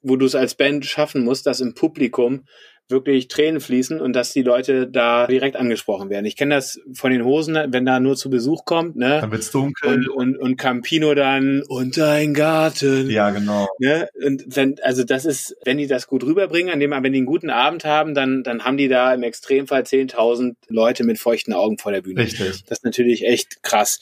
[0.02, 2.46] wo du es als Band schaffen musst, dass im Publikum
[2.88, 6.26] wirklich Tränen fließen und dass die Leute da direkt angesprochen werden.
[6.26, 9.22] Ich kenne das von den Hosen, wenn da nur zu Besuch kommt, ne?
[9.22, 10.08] Dann wird's dunkel.
[10.08, 13.10] Und, und, und Campino dann und dein Garten.
[13.10, 13.68] ja, genau.
[13.80, 14.08] Ne?
[14.24, 17.26] Und wenn, also das ist, wenn die das gut rüberbringen, an dem, wenn die einen
[17.26, 21.80] guten Abend haben, dann, dann haben die da im Extremfall 10.000 Leute mit feuchten Augen
[21.80, 22.22] vor der Bühne.
[22.22, 22.66] Richtig.
[22.66, 24.00] Das ist natürlich echt krass.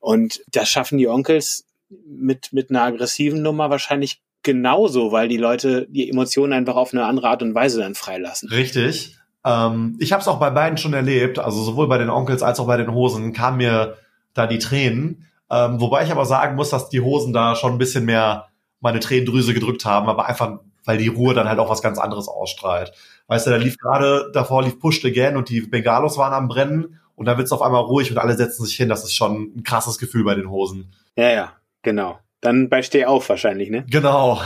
[0.00, 1.66] Und das schaffen die Onkels
[2.06, 7.06] mit, mit einer aggressiven Nummer wahrscheinlich genauso, weil die Leute die Emotionen einfach auf eine
[7.06, 8.48] andere Art und Weise dann freilassen.
[8.50, 9.16] Richtig.
[9.44, 12.60] Ähm, ich habe es auch bei beiden schon erlebt, also sowohl bei den Onkels als
[12.60, 13.96] auch bei den Hosen kamen mir
[14.32, 15.26] da die Tränen.
[15.50, 18.48] Ähm, wobei ich aber sagen muss, dass die Hosen da schon ein bisschen mehr
[18.80, 22.28] meine Tränendrüse gedrückt haben, aber einfach, weil die Ruhe dann halt auch was ganz anderes
[22.28, 22.92] ausstrahlt.
[23.26, 27.00] Weißt du, da lief gerade, davor lief Pushed Again und die Bengalos waren am Brennen
[27.14, 28.88] und dann wird's auf einmal ruhig und alle setzen sich hin.
[28.88, 30.92] Das ist schon ein krasses Gefühl bei den Hosen.
[31.16, 31.52] Ja, ja,
[31.82, 32.18] genau.
[32.44, 33.86] Dann bei Steh auf wahrscheinlich, ne?
[33.90, 34.38] Genau.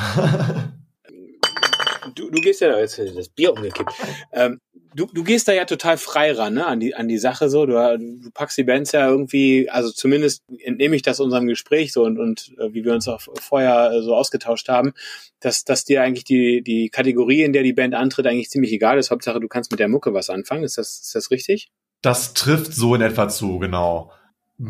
[2.14, 3.92] Du, du gehst ja, jetzt ist das Bier umgekippt.
[4.32, 4.60] Ähm,
[4.94, 7.66] du, du gehst da ja total frei ran, ne, an die, an die Sache so.
[7.66, 12.04] Du, du packst die Bands ja irgendwie, also zumindest entnehme ich das unserem Gespräch so
[12.04, 14.92] und, und äh, wie wir uns auch vorher äh, so ausgetauscht haben,
[15.40, 18.98] dass, dass dir eigentlich die, die Kategorie, in der die Band antritt, eigentlich ziemlich egal
[18.98, 19.10] ist.
[19.10, 20.64] Hauptsache, du kannst mit der Mucke was anfangen.
[20.64, 21.68] Ist das, ist das richtig?
[22.00, 24.12] Das trifft so in etwa zu, genau.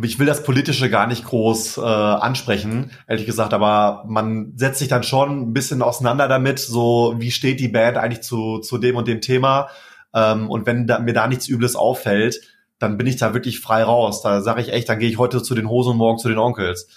[0.02, 4.88] Ich will das Politische gar nicht groß äh, ansprechen, ehrlich gesagt, aber man setzt sich
[4.88, 8.96] dann schon ein bisschen auseinander damit, so wie steht die Band eigentlich zu, zu dem
[8.96, 9.70] und dem Thema.
[10.12, 12.40] Ähm, und wenn da, mir da nichts Übles auffällt,
[12.78, 14.20] dann bin ich da wirklich frei raus.
[14.20, 16.38] Da sage ich echt, dann gehe ich heute zu den Hosen und morgen zu den
[16.38, 16.88] Onkels.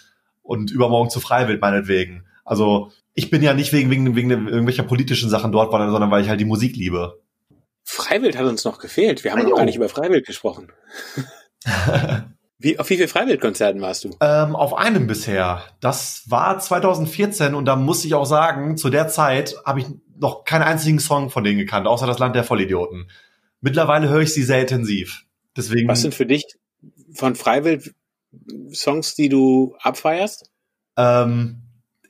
[0.44, 2.26] Und übermorgen zu Freiwild meinetwegen.
[2.44, 6.30] Also ich bin ja nicht wegen, wegen, wegen irgendwelcher politischen Sachen dort, sondern weil ich
[6.30, 7.20] halt die Musik liebe.
[7.84, 9.24] Freiwild hat uns noch gefehlt.
[9.24, 10.72] Wir haben Ah, noch gar nicht über Freiwild gesprochen.
[12.62, 14.16] Wie, auf wie viele Freiwildkonzerten warst du?
[14.22, 15.64] Ähm, auf einem bisher.
[15.80, 19.88] Das war 2014 und da muss ich auch sagen, zu der Zeit habe ich
[20.20, 23.10] noch keinen einzigen Song von denen gekannt, außer das Land der Vollidioten.
[23.62, 25.26] Mittlerweile höre ich sie sehr intensiv.
[25.58, 25.88] Deswegen.
[25.88, 26.46] Was sind für dich
[27.14, 27.94] von Freiwild
[28.74, 30.52] Songs, die du abfeierst?
[30.98, 31.62] ähm,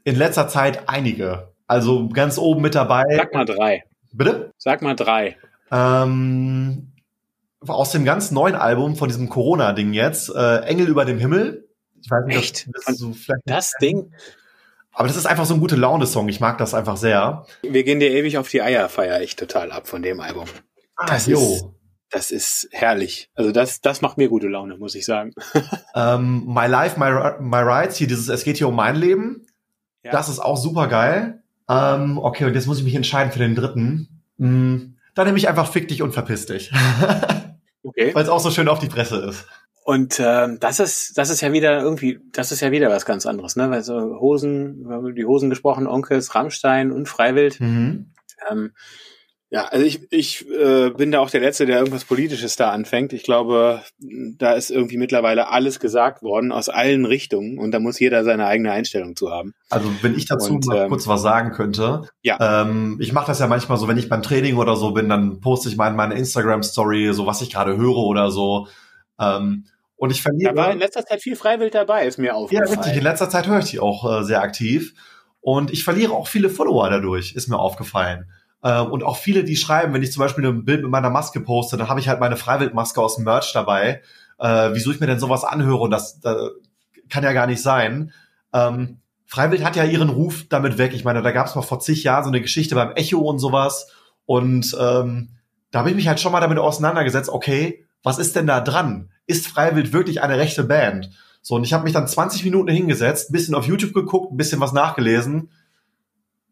[0.04, 1.54] in letzter Zeit einige.
[1.68, 3.04] Also ganz oben mit dabei.
[3.16, 3.84] Sag mal drei.
[4.12, 4.52] Bitte?
[4.58, 5.38] Sag mal drei.
[5.72, 6.91] Ähm,
[7.68, 11.68] aus dem ganz neuen Album von diesem Corona-Ding jetzt, äh, Engel über dem Himmel.
[12.02, 12.68] Ich weiß nicht, Echt?
[12.68, 14.12] ob das so vielleicht Das Ding.
[14.94, 16.28] Aber das ist einfach so ein gute Laune-Song.
[16.30, 17.46] Ich mag das einfach sehr.
[17.62, 20.46] Wir gehen dir ewig auf die Eier, feier ich total ab von dem Album.
[21.08, 21.38] Das jo.
[21.40, 21.66] ist-
[22.10, 23.30] Das ist herrlich.
[23.36, 25.32] Also das, das macht mir gute Laune, muss ich sagen.
[25.96, 29.46] Ähm, My Life, My, My Rights, hier dieses, es geht hier um mein Leben.
[30.04, 30.12] Ja.
[30.12, 31.44] Das ist auch super geil.
[31.70, 34.24] Ähm, okay, und jetzt muss ich mich entscheiden für den dritten.
[34.38, 36.72] Mm, dann nehme ich einfach Fick dich und verpiss dich.
[37.84, 38.14] Okay.
[38.14, 39.48] Weil es auch so schön auf die Presse ist.
[39.84, 43.26] Und ähm, das ist, das ist ja wieder irgendwie, das ist ja wieder was ganz
[43.26, 43.72] anderes, ne?
[43.72, 47.60] Weil so Hosen, wir haben über die Hosen gesprochen, Onkels, Rammstein und Freiwild.
[47.60, 48.14] Mhm.
[48.50, 48.74] Ähm,
[49.54, 53.12] ja, also ich, ich äh, bin da auch der Letzte, der irgendwas Politisches da anfängt.
[53.12, 58.00] Ich glaube, da ist irgendwie mittlerweile alles gesagt worden aus allen Richtungen und da muss
[58.00, 59.54] jeder seine eigene Einstellung zu haben.
[59.70, 62.08] Also wenn ich dazu Und, mal ähm, kurz was sagen könnte.
[62.22, 62.62] Ja.
[62.62, 65.42] Ähm, ich mache das ja manchmal so, wenn ich beim Training oder so bin, dann
[65.42, 68.70] poste ich mal in meine Instagram-Story, so was ich gerade höre oder so.
[69.20, 69.66] Ähm,
[69.98, 70.54] und ich verliere.
[70.54, 72.70] Da war in letzter Zeit viel Freiwild dabei, ist mir Ja, aufgefallen.
[72.70, 72.96] richtig.
[72.96, 74.94] In letzter Zeit höre ich die auch äh, sehr aktiv.
[75.42, 78.32] Und ich verliere auch viele Follower dadurch, ist mir aufgefallen.
[78.64, 81.40] Ähm, und auch viele, die schreiben, wenn ich zum Beispiel ein Bild mit meiner Maske
[81.40, 84.02] poste, dann habe ich halt meine Freiwildmaske aus dem Merch dabei.
[84.40, 86.36] Äh, wieso ich mir denn sowas anhöre und das äh,
[87.10, 88.12] kann ja gar nicht sein.
[88.54, 90.94] Ähm, Freiwild hat ja ihren Ruf damit weg.
[90.94, 93.40] Ich meine, da gab es mal vor zig Jahren so eine Geschichte beim Echo und
[93.40, 93.88] sowas.
[94.26, 95.30] Und ähm,
[95.72, 99.10] da habe ich mich halt schon mal damit auseinandergesetzt, okay, was ist denn da dran?
[99.28, 101.12] Ist Freiwild wirklich eine rechte Band?
[101.42, 104.74] So, und ich habe mich dann 20 Minuten hingesetzt, bisschen auf YouTube geguckt, bisschen was
[104.74, 105.50] nachgelesen.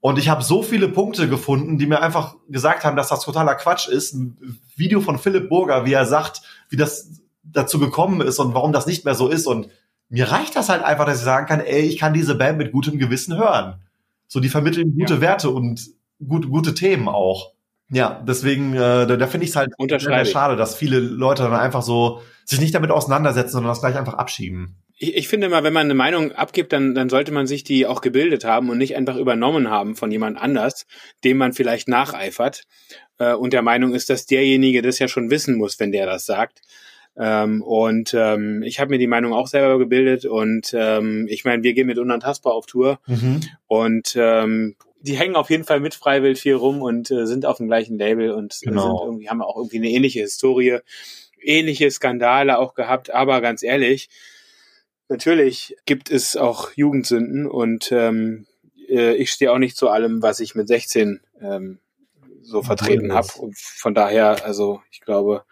[0.01, 3.55] Und ich habe so viele Punkte gefunden, die mir einfach gesagt haben, dass das totaler
[3.55, 4.13] Quatsch ist.
[4.13, 8.71] Ein Video von Philipp Burger, wie er sagt, wie das dazu gekommen ist und warum
[8.71, 9.45] das nicht mehr so ist.
[9.45, 9.67] Und
[10.07, 12.71] mir reicht das halt einfach, dass ich sagen kann, ey, ich kann diese Band mit
[12.71, 13.81] gutem Gewissen hören.
[14.27, 15.21] So, die vermitteln gute Ja.
[15.21, 15.89] Werte und
[16.25, 17.51] gut, gute Themen auch.
[17.91, 19.73] Ja, deswegen, äh, da, da finde ich es halt
[20.27, 24.13] schade, dass viele Leute dann einfach so sich nicht damit auseinandersetzen, sondern das gleich einfach
[24.13, 24.75] abschieben.
[24.99, 27.85] Ich, ich finde mal, wenn man eine Meinung abgibt, dann, dann sollte man sich die
[27.87, 30.85] auch gebildet haben und nicht einfach übernommen haben von jemand anders,
[31.23, 32.63] dem man vielleicht nacheifert
[33.17, 36.25] äh, und der Meinung ist, dass derjenige das ja schon wissen muss, wenn der das
[36.25, 36.61] sagt.
[37.17, 41.63] Ähm, und ähm, ich habe mir die Meinung auch selber gebildet und ähm, ich meine,
[41.63, 43.39] wir gehen mit Unantastbar auf Tour Mhm.
[43.67, 47.57] und ähm, die hängen auf jeden Fall mit Freiwild viel rum und äh, sind auf
[47.57, 48.81] dem gleichen Label und Genau.
[48.81, 50.79] sind irgendwie, haben auch irgendwie eine ähnliche Historie,
[51.41, 54.09] ähnliche Skandale auch gehabt, aber ganz ehrlich,
[55.09, 58.45] natürlich gibt es auch Jugendsünden und ähm,
[58.87, 61.79] äh, ich stehe auch nicht zu allem, was ich mit 16 ähm,
[62.41, 63.27] so vertreten habe.
[63.53, 65.43] von daher, also ich glaube,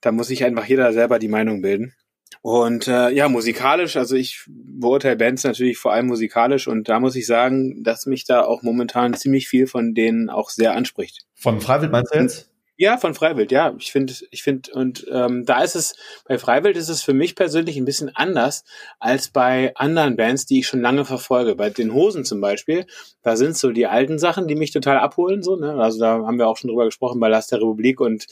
[0.00, 1.94] da muss sich einfach jeder selber die Meinung bilden.
[2.42, 7.16] Und äh, ja, musikalisch, also ich beurteile Bands natürlich vor allem musikalisch und da muss
[7.16, 11.26] ich sagen, dass mich da auch momentan ziemlich viel von denen auch sehr anspricht.
[11.34, 12.49] Von Freiwild meinst du jetzt?
[12.80, 13.74] Ja, von Freiwild, ja.
[13.78, 17.34] Ich finde, ich finde, und ähm, da ist es, bei Freiwild ist es für mich
[17.34, 18.64] persönlich ein bisschen anders
[18.98, 21.56] als bei anderen Bands, die ich schon lange verfolge.
[21.56, 22.86] Bei den Hosen zum Beispiel,
[23.22, 25.74] da sind so die alten Sachen, die mich total abholen, so, ne?
[25.74, 28.24] Also da haben wir auch schon drüber gesprochen, bei Last der Republik und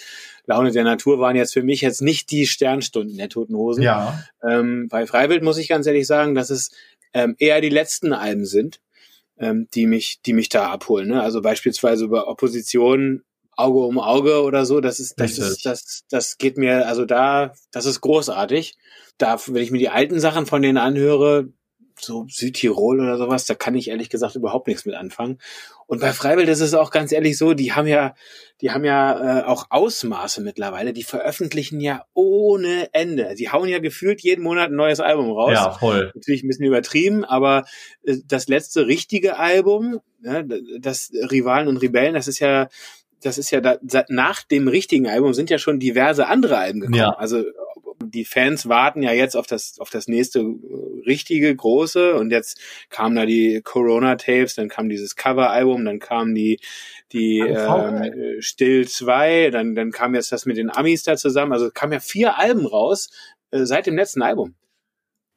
[0.47, 3.83] Laune der Natur waren jetzt für mich jetzt nicht die Sternstunden der Toten Hosen.
[3.83, 4.19] Ja.
[4.43, 6.71] Ähm, bei Freiwild muss ich ganz ehrlich sagen, dass es
[7.13, 8.81] ähm, eher die letzten Alben sind,
[9.39, 11.09] ähm, die mich, die mich da abholen.
[11.09, 11.23] Ne?
[11.23, 13.25] Also beispielsweise über Opposition,
[13.59, 14.81] Auge um Auge oder so.
[14.81, 15.45] Das ist, das Richtig.
[15.49, 18.77] ist, das, das geht mir, also da, das ist großartig.
[19.19, 21.49] Da, wenn ich mir die alten Sachen von denen anhöre,
[22.01, 25.39] so Südtirol oder sowas, da kann ich ehrlich gesagt überhaupt nichts mit anfangen.
[25.87, 28.15] Und bei Freiwild ist es auch ganz ehrlich so, die haben ja,
[28.61, 33.35] die haben ja äh, auch Ausmaße mittlerweile, die veröffentlichen ja ohne Ende.
[33.37, 35.53] Die hauen ja gefühlt jeden Monat ein neues Album raus.
[35.55, 36.13] Ja, voll.
[36.15, 37.65] Natürlich ein bisschen übertrieben, aber
[38.05, 40.43] äh, das letzte richtige Album, ja,
[40.79, 42.69] das Rivalen und Rebellen, das ist ja,
[43.23, 46.81] das ist ja da, seit- nach dem richtigen Album sind ja schon diverse andere Alben
[46.81, 46.99] gekommen.
[46.99, 47.11] Ja.
[47.11, 47.45] Also
[48.01, 50.55] die Fans warten ja jetzt auf das auf das nächste äh,
[51.07, 56.35] richtige große und jetzt kamen da die Corona Tapes, dann kam dieses Coveralbum, dann kamen
[56.35, 56.61] die
[57.13, 61.71] die ähm, Still 2, dann dann kam jetzt das mit den Amis da zusammen, also
[61.73, 63.11] kamen ja vier Alben raus
[63.51, 64.55] äh, seit dem letzten Album.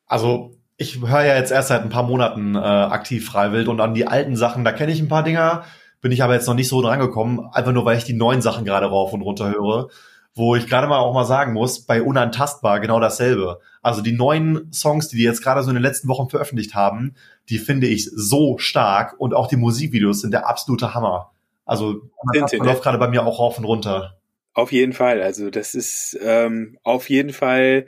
[0.05, 3.93] Also ich höre ja jetzt erst seit ein paar Monaten äh, aktiv Freiwild und an
[3.93, 5.63] die alten Sachen, da kenne ich ein paar Dinger,
[6.01, 8.65] bin ich aber jetzt noch nicht so drangekommen, einfach nur weil ich die neuen Sachen
[8.65, 9.89] gerade rauf und runter höre,
[10.33, 13.59] wo ich gerade mal auch mal sagen muss, bei Unantastbar genau dasselbe.
[13.81, 17.15] Also die neuen Songs, die die jetzt gerade so in den letzten Wochen veröffentlicht haben,
[17.49, 21.31] die finde ich so stark und auch die Musikvideos sind der absolute Hammer.
[21.65, 22.71] Also Unantastbar ne?
[22.71, 24.17] läuft gerade bei mir auch rauf und runter.
[24.53, 25.21] Auf jeden Fall.
[25.21, 27.85] Also das ist ähm, auf jeden Fall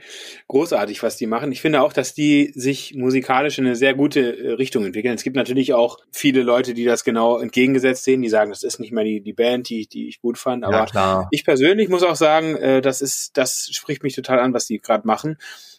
[0.48, 1.52] großartig, was die machen.
[1.52, 5.14] Ich finde auch, dass die sich musikalisch in eine sehr gute äh, Richtung entwickeln.
[5.14, 8.80] Es gibt natürlich auch viele Leute, die das genau entgegengesetzt sehen, die sagen, das ist
[8.80, 10.64] nicht mehr die, die Band, die, die ich gut fand.
[10.64, 11.28] Aber klar.
[11.32, 14.80] ich persönlich muss auch sagen, äh, das ist, das spricht mich total an, was die
[14.80, 15.38] gerade machen.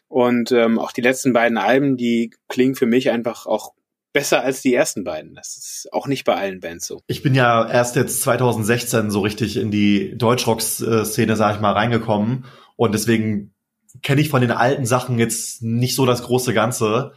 [0.08, 3.72] Und ähm, auch die letzten beiden Alben, die klingen für mich einfach auch
[4.14, 5.34] besser als die ersten beiden.
[5.34, 7.02] Das ist auch nicht bei allen Bands so.
[7.08, 12.46] Ich bin ja erst jetzt 2016 so richtig in die Deutschrock-Szene, sag ich mal, reingekommen.
[12.76, 13.52] Und deswegen
[14.02, 17.12] kenne ich von den alten Sachen jetzt nicht so das große Ganze.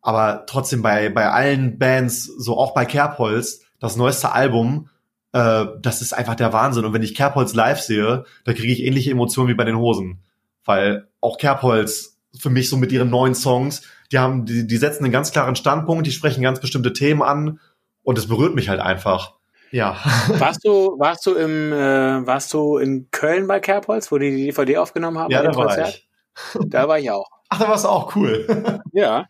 [0.00, 4.88] Aber trotzdem bei, bei allen Bands, so auch bei Kerbholz, das neueste Album,
[5.32, 6.86] äh, das ist einfach der Wahnsinn.
[6.86, 10.22] Und wenn ich Kerbholz live sehe, da kriege ich ähnliche Emotionen wie bei den Hosen.
[10.64, 15.04] Weil auch Kerbholz für mich so mit ihren neuen Songs, die haben, die, die setzen
[15.04, 17.60] einen ganz klaren Standpunkt, die sprechen ganz bestimmte Themen an
[18.02, 19.34] und es berührt mich halt einfach.
[19.70, 19.96] Ja.
[20.38, 24.46] Warst du, warst du im, äh, warst du in Köln bei Kerbholz, wo die die
[24.46, 25.30] DVD aufgenommen haben?
[25.30, 25.88] Ja, da war Konzert?
[25.88, 26.08] ich.
[26.68, 27.28] Da war ich auch.
[27.48, 28.80] Ach, da war's auch cool.
[28.92, 29.26] Ja.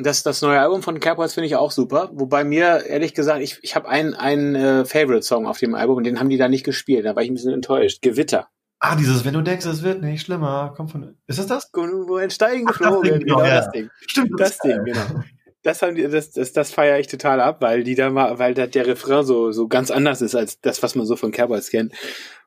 [0.00, 2.10] Das, das neue Album von Kerbholz finde ich auch super.
[2.12, 6.04] Wobei mir, ehrlich gesagt, ich, ich habe einen, einen äh, Favorite-Song auf dem Album und
[6.04, 7.04] den haben die da nicht gespielt.
[7.04, 8.00] Da war ich ein bisschen enttäuscht.
[8.00, 8.48] Gewitter.
[8.80, 11.14] Ah, dieses, wenn du denkst, es wird nicht schlimmer, kommt von.
[11.26, 11.70] Ist das das?
[11.72, 13.10] Wo ein Stein Ach, das geflogen.
[13.10, 13.56] Ding, genau, ja.
[13.56, 13.90] das Ding.
[14.06, 14.82] Stimmt, Das ist geil.
[14.84, 15.24] Ding, genau.
[15.62, 18.54] Das haben die, das, das, das feiere ich total ab, weil die da mal, weil
[18.54, 21.70] da der Refrain so, so ganz anders ist als das, was man so von Kerbholz
[21.70, 21.92] kennt.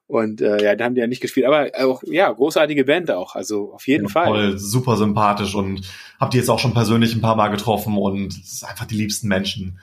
[0.08, 1.46] Und äh, ja, da haben die ja nicht gespielt.
[1.46, 3.36] Aber auch, ja, großartige Band auch.
[3.36, 4.28] Also auf jeden Ja, Fall.
[4.28, 5.82] Voll super sympathisch und
[6.20, 8.34] hab die jetzt auch schon persönlich ein paar Mal getroffen und
[8.68, 9.80] einfach die liebsten Menschen.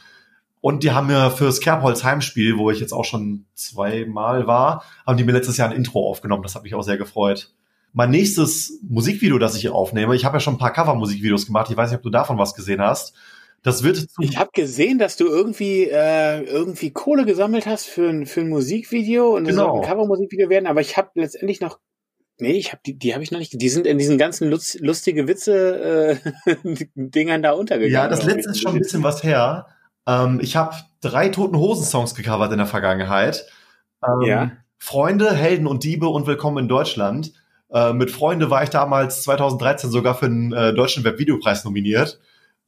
[0.60, 5.16] Und die haben mir fürs Kerbholz Heimspiel, wo ich jetzt auch schon zweimal war, haben
[5.16, 6.42] die mir letztes Jahr ein Intro aufgenommen.
[6.42, 7.52] Das hat mich auch sehr gefreut.
[7.92, 11.70] Mein nächstes Musikvideo, das ich aufnehme, ich habe ja schon ein paar Cover-Musikvideos gemacht.
[11.70, 13.14] Ich weiß nicht, ob du davon was gesehen hast.
[13.62, 18.08] Das wird zu Ich habe gesehen, dass du irgendwie äh, irgendwie Kohle gesammelt hast für
[18.08, 19.72] ein für ein Musikvideo und es Genau.
[19.72, 21.78] soll ein Cover-Musikvideo werden, aber ich habe letztendlich noch
[22.40, 23.60] Nee, ich habe die, die habe ich noch nicht.
[23.60, 26.56] Die sind in diesen ganzen Lutz, lustige Witze äh,
[26.94, 27.92] Dingern da untergegangen.
[27.92, 29.66] Ja, das letzte ist schon ein bisschen was her.
[30.08, 33.46] Ähm, ich habe drei Toten Hosen-Songs gecovert in der Vergangenheit.
[34.04, 34.50] Ähm, Ja.
[34.78, 37.32] Freunde, Helden und Diebe und Willkommen in Deutschland.
[37.70, 42.18] Äh, mit Freunde war ich damals 2013 sogar für den äh, Deutschen Webvideopreis nominiert.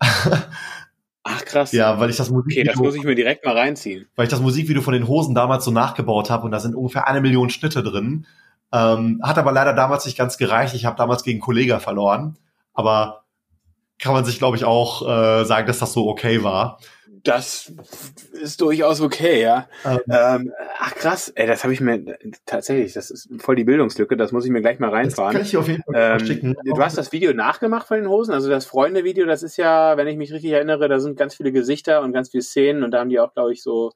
[1.22, 1.72] Ach krass.
[1.72, 4.07] ja, weil ich das Okay, Musikvideo, das muss ich mir direkt mal reinziehen.
[4.16, 7.07] weil ich das Musikvideo von den Hosen damals so nachgebaut habe und da sind ungefähr
[7.07, 8.26] eine Million Schnitte drin.
[8.72, 10.74] Ähm, hat aber leider damals nicht ganz gereicht.
[10.74, 12.36] Ich habe damals gegen Kollega verloren.
[12.72, 13.24] Aber
[13.99, 16.78] kann man sich, glaube ich, auch äh, sagen, dass das so okay war.
[17.22, 17.72] Das
[18.32, 19.68] ist durchaus okay, ja.
[19.84, 22.16] Ähm, Ähm, ach krass, ey, das habe ich mir
[22.46, 25.42] tatsächlich, das ist voll die Bildungslücke, das muss ich mir gleich mal das kann reinfahren.
[25.42, 26.56] ich auf jeden Fall Ähm, schicken.
[26.64, 30.06] du hast das Video nachgemacht von den Hosen, also das Freunde-Video, das ist ja, wenn
[30.08, 33.00] ich mich richtig erinnere, da sind ganz viele Gesichter und ganz viele Szenen und da
[33.00, 33.92] haben die auch, glaube ich, so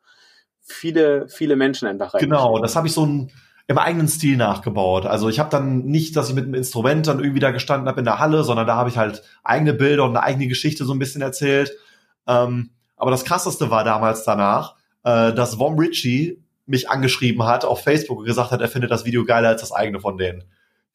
[0.61, 2.21] viele, viele Menschen einfach rein.
[2.23, 3.31] Genau, das habe ich so ein,
[3.67, 5.07] im eigenen Stil nachgebaut.
[5.07, 8.01] Also ich habe dann nicht, dass ich mit einem Instrument dann irgendwie da gestanden habe
[8.01, 10.93] in der Halle, sondern da habe ich halt eigene Bilder und eine eigene Geschichte so
[10.93, 11.73] ein bisschen erzählt.
[12.27, 17.83] Ähm, aber das krasseste war damals danach, äh, dass Vom Ritchie mich angeschrieben hat auf
[17.83, 20.45] Facebook und gesagt hat, er findet das Video geiler als das eigene von denen.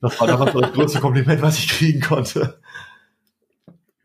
[0.01, 2.59] Das war damals das größte Kompliment, was ich kriegen konnte.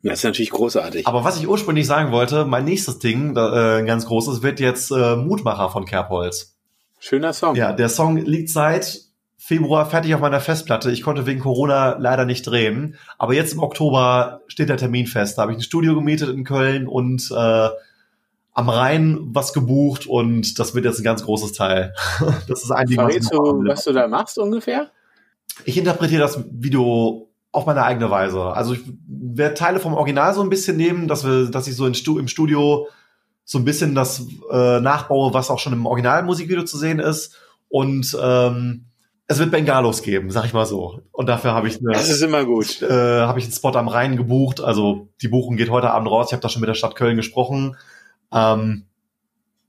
[0.03, 1.07] Das ist natürlich großartig.
[1.07, 4.91] Aber was ich ursprünglich sagen wollte, mein nächstes Ding, äh, ein ganz großes, wird jetzt
[4.91, 6.59] äh, Mutmacher von Kerbholz.
[6.99, 7.57] Schöner Song.
[7.57, 9.01] Ja, der Song liegt seit
[9.47, 10.91] Februar fertig auf meiner Festplatte.
[10.91, 12.97] Ich konnte wegen Corona leider nicht drehen.
[13.19, 15.37] Aber jetzt im Oktober steht der Termin fest.
[15.37, 17.69] Da habe ich ein Studio gemietet in Köln und äh,
[18.55, 21.93] am Rhein was gebucht und das wird jetzt ein ganz großes Teil.
[22.49, 24.91] das ist ein Verrätst du, was du da machst ungefähr?
[25.67, 28.41] Ich interpretiere das Video auf meine eigene Weise.
[28.45, 31.85] Also ich werde Teile vom Original so ein bisschen nehmen, dass wir, dass ich so
[31.85, 32.89] in Stu im Studio
[33.45, 37.37] so ein bisschen das äh, nachbaue, was auch schon im Originalmusikvideo zu sehen ist.
[37.69, 38.87] Und ähm,
[39.27, 41.01] es wird Bengalos geben, sag ich mal so.
[41.11, 42.83] Und dafür habe ich eine, Das ist immer gut.
[42.83, 44.61] äh, habe ich einen Spot am Rhein gebucht.
[44.61, 46.27] Also die Buchung geht heute Abend raus.
[46.29, 47.77] Ich habe da schon mit der Stadt Köln gesprochen.
[48.33, 48.87] Ähm,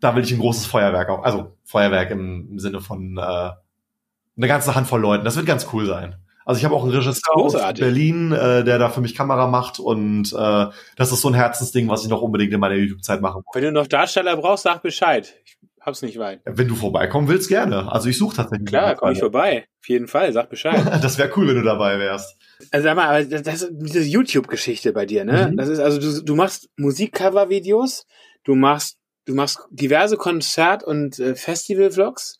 [0.01, 4.75] da will ich ein großes Feuerwerk auch, also Feuerwerk im, Sinne von äh, eine ganze
[4.75, 5.23] Handvoll Leuten.
[5.23, 6.15] Das wird ganz cool sein.
[6.45, 7.53] Also ich habe auch einen Regisseur aus.
[7.53, 11.89] Berlin, äh, der da für mich Kamera macht und äh, das ist so ein Herzensding,
[11.89, 15.33] was ich noch unbedingt in meiner YouTube-Zeit machen Wenn du noch Darsteller brauchst, sag Bescheid.
[15.43, 16.41] Ich hab's nicht weit.
[16.45, 17.91] Wenn du vorbeikommen willst, gerne.
[17.91, 18.67] Also ich suche tatsächlich.
[18.67, 19.67] Klar, komm ich vorbei.
[19.79, 20.83] Auf jeden Fall, sag Bescheid.
[21.01, 22.35] Das wäre cool, wenn du dabei wärst.
[22.71, 25.49] Also sag mal, aber das, das diese YouTube-Geschichte bei dir, ne?
[25.51, 25.57] Mhm.
[25.57, 28.07] Das ist also du, du machst Musikcover-Videos,
[28.43, 32.39] du machst du machst diverse Konzert- und äh, Festival-Vlogs,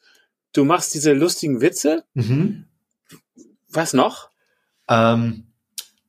[0.53, 2.03] du machst diese lustigen Witze.
[2.13, 2.65] Mhm.
[3.69, 4.29] Was noch?
[4.87, 5.47] Ähm,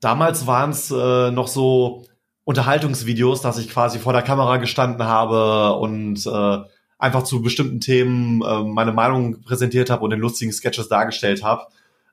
[0.00, 2.06] damals waren es äh, noch so
[2.44, 6.58] Unterhaltungsvideos, dass ich quasi vor der Kamera gestanden habe und äh,
[6.98, 11.66] einfach zu bestimmten Themen äh, meine Meinung präsentiert habe und in lustigen Sketches dargestellt habe.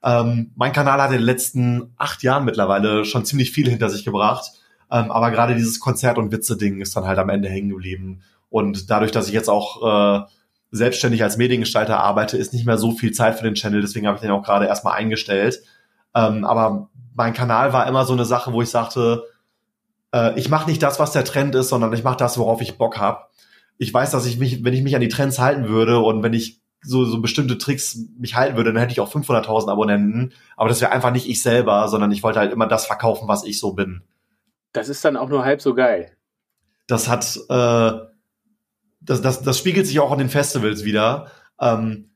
[0.03, 4.03] Ähm, mein Kanal hat in den letzten acht Jahren mittlerweile schon ziemlich viel hinter sich
[4.03, 4.51] gebracht.
[4.91, 8.21] Ähm, aber gerade dieses Konzert- und Witze-Ding ist dann halt am Ende hängen geblieben.
[8.49, 10.25] Und dadurch, dass ich jetzt auch äh,
[10.71, 13.81] selbstständig als Mediengestalter arbeite, ist nicht mehr so viel Zeit für den Channel.
[13.81, 15.63] Deswegen habe ich den auch gerade erstmal eingestellt.
[16.13, 19.23] Ähm, aber mein Kanal war immer so eine Sache, wo ich sagte,
[20.13, 22.77] äh, ich mache nicht das, was der Trend ist, sondern ich mache das, worauf ich
[22.77, 23.21] Bock habe.
[23.77, 26.33] Ich weiß, dass ich mich, wenn ich mich an die Trends halten würde und wenn
[26.33, 30.33] ich so, so bestimmte Tricks mich halten würde, dann hätte ich auch 500.000 Abonnenten.
[30.57, 33.43] Aber das wäre einfach nicht ich selber, sondern ich wollte halt immer das verkaufen, was
[33.45, 34.01] ich so bin.
[34.73, 36.11] Das ist dann auch nur halb so geil.
[36.87, 37.91] Das hat, äh,
[39.01, 41.27] das, das, das spiegelt sich auch an den Festivals wieder.
[41.59, 42.09] Ähm,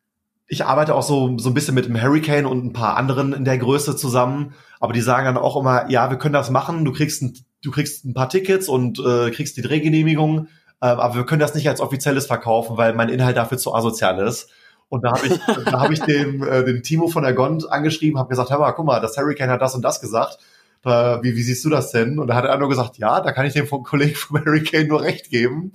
[0.47, 3.45] ich arbeite auch so, so ein bisschen mit dem Hurricane und ein paar anderen in
[3.45, 6.93] der Größe zusammen, aber die sagen dann auch immer, ja, wir können das machen, du
[6.93, 10.47] kriegst ein, du kriegst ein paar Tickets und äh, kriegst die Drehgenehmigung,
[10.85, 14.49] aber wir können das nicht als offizielles verkaufen, weil mein Inhalt dafür zu asozial ist.
[14.89, 18.19] Und da habe ich, da habe ich dem, äh, dem Timo von der Gond angeschrieben,
[18.19, 20.37] habe gesagt, hör mal, guck mal, das Hurricane hat das und das gesagt.
[20.85, 20.89] Äh,
[21.23, 22.19] wie, wie siehst du das denn?
[22.19, 25.01] Und da hat er nur gesagt, ja, da kann ich dem Kollegen vom Hurricane nur
[25.01, 25.73] recht geben.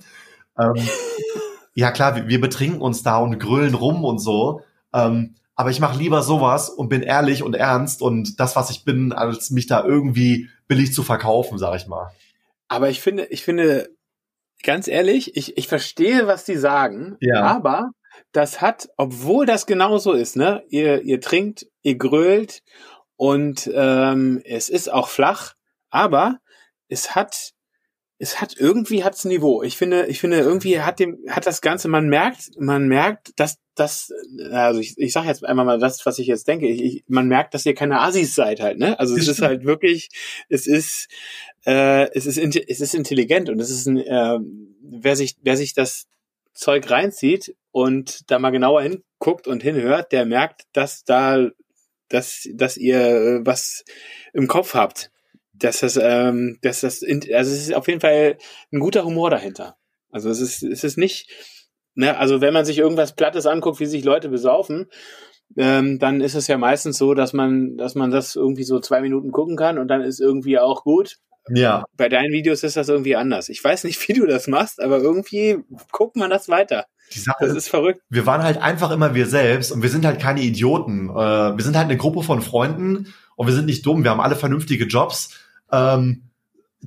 [0.59, 0.73] Ähm,
[1.75, 4.61] ja klar, wir, wir betrinken uns da und grüllen rum und so.
[4.93, 8.85] Ähm, aber ich mache lieber sowas und bin ehrlich und ernst und das, was ich
[8.85, 12.11] bin, als mich da irgendwie billig zu verkaufen, sag ich mal.
[12.67, 13.89] Aber ich finde, ich finde,
[14.63, 17.41] ganz ehrlich, ich, ich verstehe, was die sagen, Ja.
[17.43, 17.91] aber
[18.31, 22.61] das hat, obwohl das genauso ist, ne, ihr, ihr trinkt, ihr grölt
[23.15, 25.53] und ähm, es ist auch flach,
[25.89, 26.39] aber
[26.87, 27.51] es hat,
[28.19, 29.63] es hat irgendwie hat's Niveau.
[29.63, 33.57] Ich finde, ich finde irgendwie hat dem, hat das Ganze, man merkt, man merkt, dass
[33.75, 34.11] das,
[34.51, 36.67] also ich, ich sage jetzt einmal mal das, was ich jetzt denke.
[36.67, 38.99] Ich, ich, man merkt, dass ihr keine Assis seid halt, ne?
[38.99, 40.09] Also es ist halt wirklich,
[40.47, 41.07] es ist,
[41.65, 44.39] äh, es ist, es ist intelligent und es ist ein, äh,
[44.81, 46.07] wer sich, wer sich das
[46.53, 51.49] Zeug reinzieht und da mal genauer hinguckt und hinhört, der merkt, dass da,
[52.09, 53.83] dass, dass ihr äh, was
[54.33, 55.09] im Kopf habt.
[55.55, 58.37] Dass das, ähm, dass das, also es ist auf jeden Fall
[58.71, 59.77] ein guter Humor dahinter.
[60.09, 61.29] Also es ist, es ist nicht,
[61.95, 64.87] ne, also wenn man sich irgendwas Plattes anguckt, wie sich Leute besaufen,
[65.55, 69.01] ähm, dann ist es ja meistens so, dass man, dass man das irgendwie so zwei
[69.01, 71.17] Minuten gucken kann und dann ist irgendwie auch gut.
[71.49, 73.49] Ja, Bei deinen Videos ist das irgendwie anders.
[73.49, 75.57] Ich weiß nicht, wie du das machst, aber irgendwie
[75.91, 76.85] guckt man das weiter.
[77.13, 78.01] Die Sache Das ist verrückt.
[78.09, 81.09] wir waren halt einfach immer wir selbst und wir sind halt keine Idioten.
[81.09, 84.03] Äh, wir sind halt eine Gruppe von Freunden und wir sind nicht dumm.
[84.03, 85.37] Wir haben alle vernünftige Jobs,
[85.71, 86.29] ähm,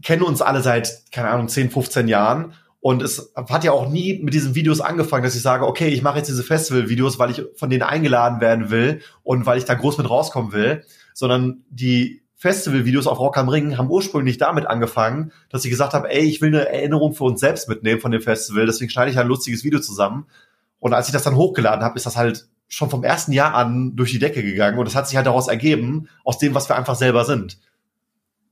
[0.02, 2.54] kennen uns alle seit, keine Ahnung, 10, 15 Jahren.
[2.80, 6.02] Und es hat ja auch nie mit diesen Videos angefangen, dass ich sage, okay, ich
[6.02, 9.74] mache jetzt diese Festival-Videos, weil ich von denen eingeladen werden will und weil ich da
[9.74, 15.32] groß mit rauskommen will, sondern die Festival-Videos auf Rock am Ring haben ursprünglich damit angefangen,
[15.48, 18.20] dass ich gesagt habe, ey, ich will eine Erinnerung für uns selbst mitnehmen von dem
[18.20, 20.26] Festival, deswegen schneide ich ein lustiges Video zusammen.
[20.78, 23.96] Und als ich das dann hochgeladen habe, ist das halt schon vom ersten Jahr an
[23.96, 26.76] durch die Decke gegangen und das hat sich halt daraus ergeben, aus dem, was wir
[26.76, 27.58] einfach selber sind.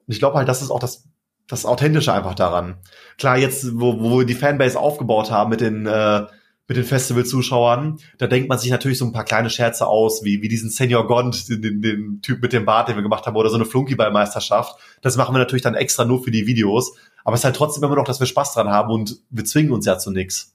[0.07, 1.05] Und ich glaube halt, das ist auch das,
[1.47, 2.77] das Authentische einfach daran.
[3.19, 6.27] Klar, jetzt, wo, wo wir die Fanbase aufgebaut haben mit den, äh,
[6.67, 10.41] mit den Festival-Zuschauern, da denkt man sich natürlich so ein paar kleine Scherze aus, wie,
[10.41, 13.37] wie diesen Senior Gond, den, den, den Typ mit dem Bart, den wir gemacht haben,
[13.37, 14.79] oder so eine Flunkyball-Meisterschaft.
[15.03, 16.97] Das machen wir natürlich dann extra nur für die Videos.
[17.23, 19.73] Aber es ist halt trotzdem immer noch, dass wir Spaß dran haben und wir zwingen
[19.73, 20.55] uns ja zu nix.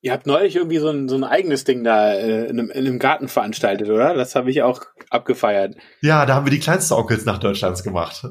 [0.00, 2.86] Ihr habt neulich irgendwie so ein, so ein eigenes Ding da äh, in, einem, in
[2.86, 4.14] einem Garten veranstaltet, oder?
[4.14, 5.76] Das habe ich auch abgefeiert.
[6.00, 8.24] Ja, da haben wir die kleinste Onkels nach Deutschlands gemacht.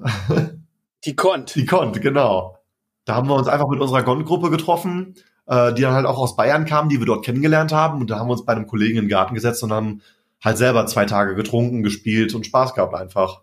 [1.05, 1.55] Die Kont.
[1.55, 2.57] Die Kont, genau.
[3.05, 5.15] Da haben wir uns einfach mit unserer Gond-Gruppe getroffen,
[5.47, 8.01] äh, die dann halt auch aus Bayern kamen, die wir dort kennengelernt haben.
[8.01, 10.01] Und da haben wir uns bei einem Kollegen in den Garten gesetzt und haben
[10.43, 13.41] halt selber zwei Tage getrunken, gespielt und Spaß gehabt einfach.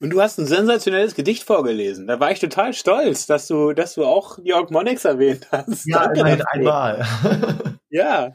[0.00, 2.06] Und du hast ein sensationelles Gedicht vorgelesen.
[2.06, 5.86] Da war ich total stolz, dass du, dass du auch Jörg Monix erwähnt hast.
[5.90, 7.06] Danke immerhin einmal.
[7.90, 8.32] Ja,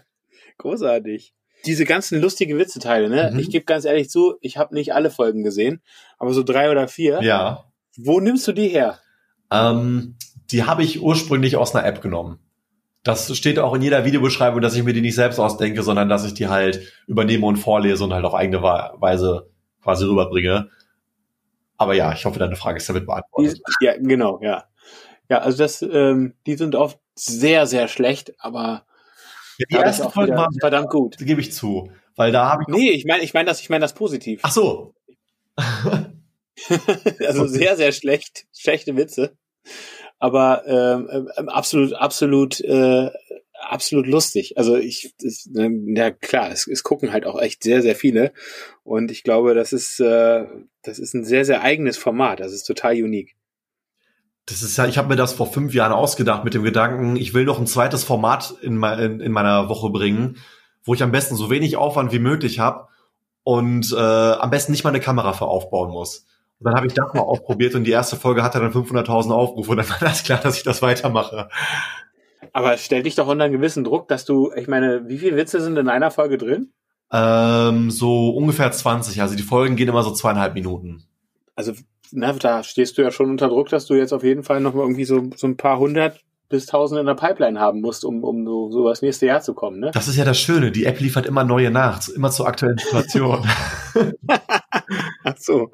[0.58, 1.34] großartig.
[1.66, 3.32] Diese ganzen lustigen Witzeteile, ne?
[3.34, 3.40] Mhm.
[3.40, 5.82] Ich gebe ganz ehrlich zu, ich habe nicht alle Folgen gesehen,
[6.18, 7.22] aber so drei oder vier.
[7.22, 7.66] ja.
[7.98, 9.00] Wo nimmst du die her?
[9.52, 10.16] Ähm,
[10.52, 12.40] die habe ich ursprünglich aus einer App genommen.
[13.04, 16.26] Das steht auch in jeder Videobeschreibung, dass ich mir die nicht selbst ausdenke, sondern dass
[16.26, 19.50] ich die halt übernehme und vorlese und halt auf eigene Weise
[19.82, 20.70] quasi rüberbringe.
[21.78, 23.62] Aber ja, ich hoffe, deine Frage ist damit beantwortet.
[23.80, 24.66] Ja, genau, ja.
[25.30, 28.86] Ja, also das, ähm, die sind oft sehr, sehr schlecht, aber
[29.60, 31.18] Ja, die erste Folge wieder war, verdammt gut.
[31.18, 32.68] gebe ich zu, weil da habe ich.
[32.68, 34.42] Nee, ich meine, ich meine das, ich meine das positiv.
[34.44, 34.94] Ach so.
[37.20, 39.38] also sehr, sehr schlecht, schlechte Witze.
[40.20, 43.10] Aber ähm, ähm, absolut, absolut, äh,
[43.62, 44.58] absolut lustig.
[44.58, 45.14] Also ich,
[45.50, 48.34] ne, ja klar, es, es gucken halt auch echt sehr, sehr viele.
[48.84, 50.46] Und ich glaube, das ist, äh,
[50.84, 52.42] das ist ein sehr, sehr eigenes Format.
[52.42, 53.36] Das ist total unique.
[54.46, 57.34] Das ist ja, ich habe mir das vor fünf Jahren ausgedacht mit dem Gedanken, ich
[57.34, 60.38] will noch ein zweites Format in, in, in meiner Woche bringen,
[60.84, 62.88] wo ich am besten so wenig Aufwand wie möglich habe
[63.44, 66.26] und äh, am besten nicht mal eine Kamera für aufbauen muss.
[66.60, 69.72] Und dann habe ich das mal ausprobiert und die erste Folge hatte dann 500.000 Aufrufe
[69.72, 71.50] und dann war das klar, dass ich das weitermache.
[72.52, 75.38] Aber es stellt dich doch unter einen gewissen Druck, dass du, ich meine, wie viele
[75.38, 76.74] Witze sind in einer Folge drin?
[77.12, 81.04] Ähm, so ungefähr 20, also die Folgen gehen immer so zweieinhalb Minuten.
[81.56, 81.74] Also,
[82.12, 84.74] na, da stehst du ja schon unter Druck, dass du jetzt auf jeden Fall noch
[84.74, 88.24] mal irgendwie so, so ein paar hundert bis tausend in der Pipeline haben musst, um,
[88.24, 89.92] um so, so das nächste Jahr zu kommen, ne?
[89.94, 93.48] Das ist ja das Schöne, die App liefert immer neue nach, immer zur aktuellen Situation.
[95.24, 95.70] Ach so.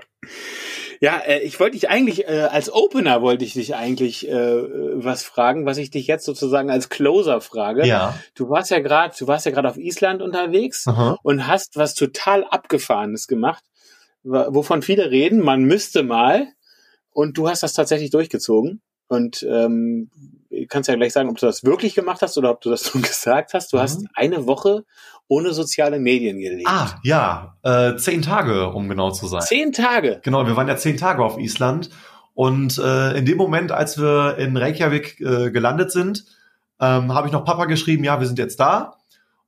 [1.01, 5.23] Ja, äh, ich wollte dich eigentlich, äh, als Opener wollte ich dich eigentlich äh, was
[5.23, 7.85] fragen, was ich dich jetzt sozusagen als Closer frage.
[7.85, 8.17] ja.
[8.35, 11.17] Du warst ja gerade, du warst ja gerade auf Island unterwegs Aha.
[11.23, 13.63] und hast was total Abgefahrenes gemacht,
[14.23, 16.47] wovon viele reden, man müsste mal.
[17.11, 18.81] Und du hast das tatsächlich durchgezogen.
[19.07, 20.09] Und ähm,
[20.69, 23.03] kannst ja gleich sagen, ob du das wirklich gemacht hast oder ob du das nur
[23.03, 23.71] gesagt hast.
[23.73, 23.81] Du Mhm.
[23.81, 24.85] hast eine Woche
[25.27, 26.67] ohne soziale Medien gelebt.
[26.69, 29.41] Ah, ja, äh, zehn Tage, um genau zu sein.
[29.41, 30.21] Zehn Tage.
[30.23, 31.89] Genau, wir waren ja zehn Tage auf Island
[32.33, 36.25] und äh, in dem Moment, als wir in Reykjavik äh, gelandet sind,
[36.79, 38.97] ähm, habe ich noch Papa geschrieben, ja, wir sind jetzt da.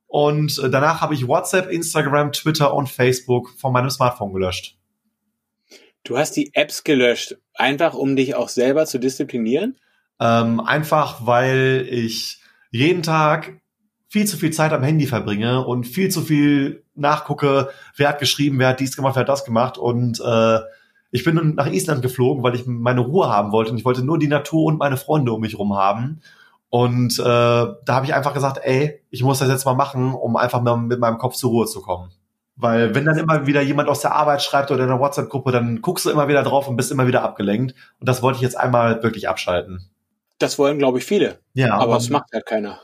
[0.06, 4.78] Und äh, danach habe ich WhatsApp, Instagram, Twitter und Facebook von meinem Smartphone gelöscht.
[6.02, 9.76] Du hast die Apps gelöscht, einfach um dich auch selber zu disziplinieren?
[10.20, 12.40] Ähm, einfach weil ich
[12.70, 13.60] jeden Tag
[14.08, 18.58] viel zu viel Zeit am Handy verbringe und viel zu viel nachgucke, wer hat geschrieben,
[18.58, 19.78] wer hat dies gemacht, wer hat das gemacht.
[19.78, 20.60] Und äh,
[21.10, 23.70] ich bin nach Island geflogen, weil ich meine Ruhe haben wollte.
[23.70, 26.20] Und ich wollte nur die Natur und meine Freunde um mich rum haben.
[26.70, 30.36] Und äh, da habe ich einfach gesagt, ey, ich muss das jetzt mal machen, um
[30.36, 32.10] einfach mal mit meinem Kopf zur Ruhe zu kommen.
[32.56, 35.80] Weil wenn dann immer wieder jemand aus der Arbeit schreibt oder in einer WhatsApp-Gruppe, dann
[35.80, 37.74] guckst du immer wieder drauf und bist immer wieder abgelenkt.
[38.00, 39.88] Und das wollte ich jetzt einmal wirklich abschalten.
[40.38, 41.38] Das wollen, glaube ich, viele.
[41.54, 42.80] Ja, aber es macht halt keiner.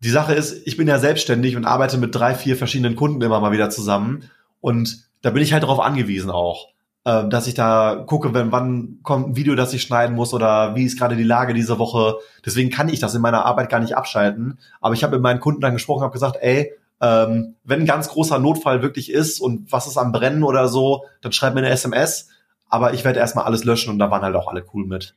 [0.00, 3.40] die Sache ist, ich bin ja selbstständig und arbeite mit drei, vier verschiedenen Kunden immer
[3.40, 4.30] mal wieder zusammen.
[4.60, 6.68] Und da bin ich halt darauf angewiesen auch,
[7.04, 10.74] äh, dass ich da gucke, wenn wann kommt ein Video, das ich schneiden muss oder
[10.74, 12.16] wie ist gerade die Lage diese Woche.
[12.44, 14.58] Deswegen kann ich das in meiner Arbeit gar nicht abschalten.
[14.80, 18.08] Aber ich habe mit meinen Kunden dann gesprochen, habe gesagt, ey, ähm, wenn ein ganz
[18.08, 21.70] großer Notfall wirklich ist und was ist am Brennen oder so, dann schreib mir eine
[21.70, 22.28] SMS.
[22.68, 25.14] Aber ich werde erstmal alles löschen und da waren halt auch alle cool mit.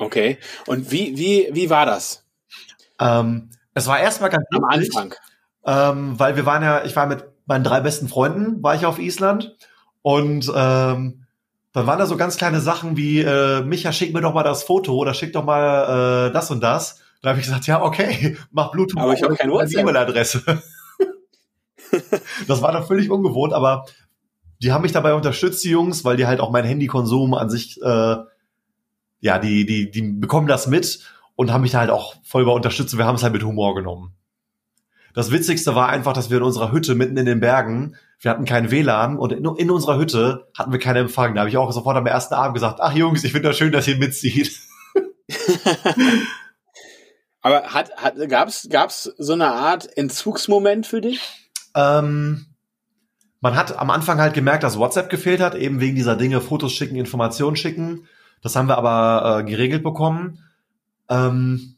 [0.00, 0.38] Okay.
[0.66, 2.24] Und wie, wie, wie war das?
[2.98, 5.14] Ähm, Es war erstmal ganz Am lustig, Anfang.
[5.64, 8.98] ähm, weil wir waren ja, ich war mit meinen drei besten Freunden, war ich auf
[8.98, 9.56] Island
[10.02, 11.26] und ähm,
[11.72, 14.64] dann waren da so ganz kleine Sachen wie, äh, Micha, schick mir doch mal das
[14.64, 17.00] Foto oder schick doch mal äh, das und das.
[17.22, 19.00] Da habe ich gesagt, ja, okay, mach Bluetooth.
[19.00, 19.80] Aber ich hab auf kein meine WhatsApp.
[19.82, 20.62] E-Mail-Adresse.
[22.48, 23.84] das war dann völlig ungewohnt, aber
[24.62, 27.80] die haben mich dabei unterstützt, die Jungs, weil die halt auch meinen Handykonsum an sich,
[27.82, 28.16] äh,
[29.20, 31.00] ja, die, die, die bekommen das mit
[31.36, 32.96] und haben mich da halt auch voll bei unterstützt.
[32.96, 34.14] Wir haben es halt mit Humor genommen.
[35.14, 38.44] Das Witzigste war einfach, dass wir in unserer Hütte mitten in den Bergen, wir hatten
[38.44, 41.34] kein WLAN und in, in unserer Hütte hatten wir keinen Empfang.
[41.34, 43.72] Da habe ich auch sofort am ersten Abend gesagt, ach Jungs, ich finde das schön,
[43.72, 44.60] dass ihr mitzieht.
[47.42, 51.20] Aber hat, hat, gab's, gab's so eine Art Entzugsmoment für dich?
[51.74, 52.46] Ähm,
[53.40, 56.72] man hat am Anfang halt gemerkt, dass WhatsApp gefehlt hat, eben wegen dieser Dinge, Fotos
[56.72, 58.06] schicken, Informationen schicken.
[58.42, 60.38] Das haben wir aber äh, geregelt bekommen.
[61.08, 61.76] Ähm,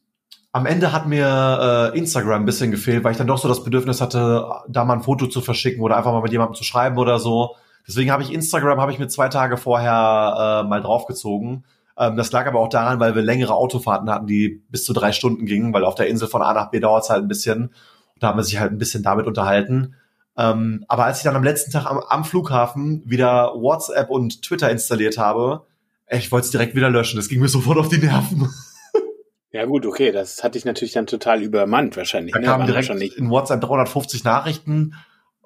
[0.52, 3.64] am Ende hat mir äh, Instagram ein bisschen gefehlt, weil ich dann doch so das
[3.64, 6.98] Bedürfnis hatte, da mal ein Foto zu verschicken oder einfach mal mit jemandem zu schreiben
[6.98, 7.56] oder so.
[7.88, 11.64] Deswegen habe ich Instagram habe ich mir zwei Tage vorher äh, mal draufgezogen.
[11.96, 15.12] Ähm, das lag aber auch daran, weil wir längere Autofahrten hatten, die bis zu drei
[15.12, 17.72] Stunden gingen, weil auf der Insel von A nach B dauert es halt ein bisschen.
[18.20, 19.94] Da haben wir sich halt ein bisschen damit unterhalten.
[20.36, 24.70] Ähm, aber als ich dann am letzten Tag am, am Flughafen wieder WhatsApp und Twitter
[24.70, 25.64] installiert habe,
[26.16, 27.16] ich wollte es direkt wieder löschen.
[27.16, 28.48] Das ging mir sofort auf die Nerven.
[29.52, 32.32] Ja gut, okay, das hat dich natürlich dann total übermannt wahrscheinlich.
[32.32, 32.46] Da ne?
[32.46, 34.94] kamen direkt in WhatsApp 350 Nachrichten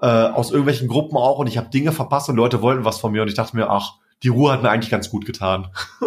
[0.00, 3.10] äh, aus irgendwelchen Gruppen auch und ich habe Dinge verpasst und Leute wollten was von
[3.10, 5.68] mir und ich dachte mir, ach, die Ruhe hat mir eigentlich ganz gut getan.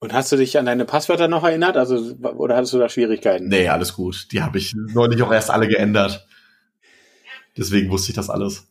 [0.00, 1.76] Und hast du dich an deine Passwörter noch erinnert?
[1.76, 3.48] Also, oder hattest du da Schwierigkeiten?
[3.48, 4.28] Nee, alles gut.
[4.30, 6.24] Die habe ich neulich auch erst alle geändert.
[7.56, 8.68] Deswegen wusste ich das alles.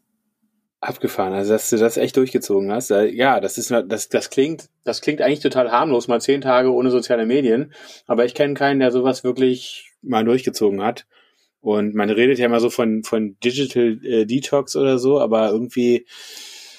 [0.80, 2.90] Abgefahren, also dass du das echt durchgezogen hast.
[2.92, 6.92] Ja, das ist das, das klingt, das klingt eigentlich total harmlos, mal zehn Tage ohne
[6.92, 7.74] soziale Medien.
[8.06, 11.08] Aber ich kenne keinen, der sowas wirklich mal durchgezogen hat.
[11.62, 16.06] Und man redet ja immer so von, von Digital äh, Detox oder so, aber irgendwie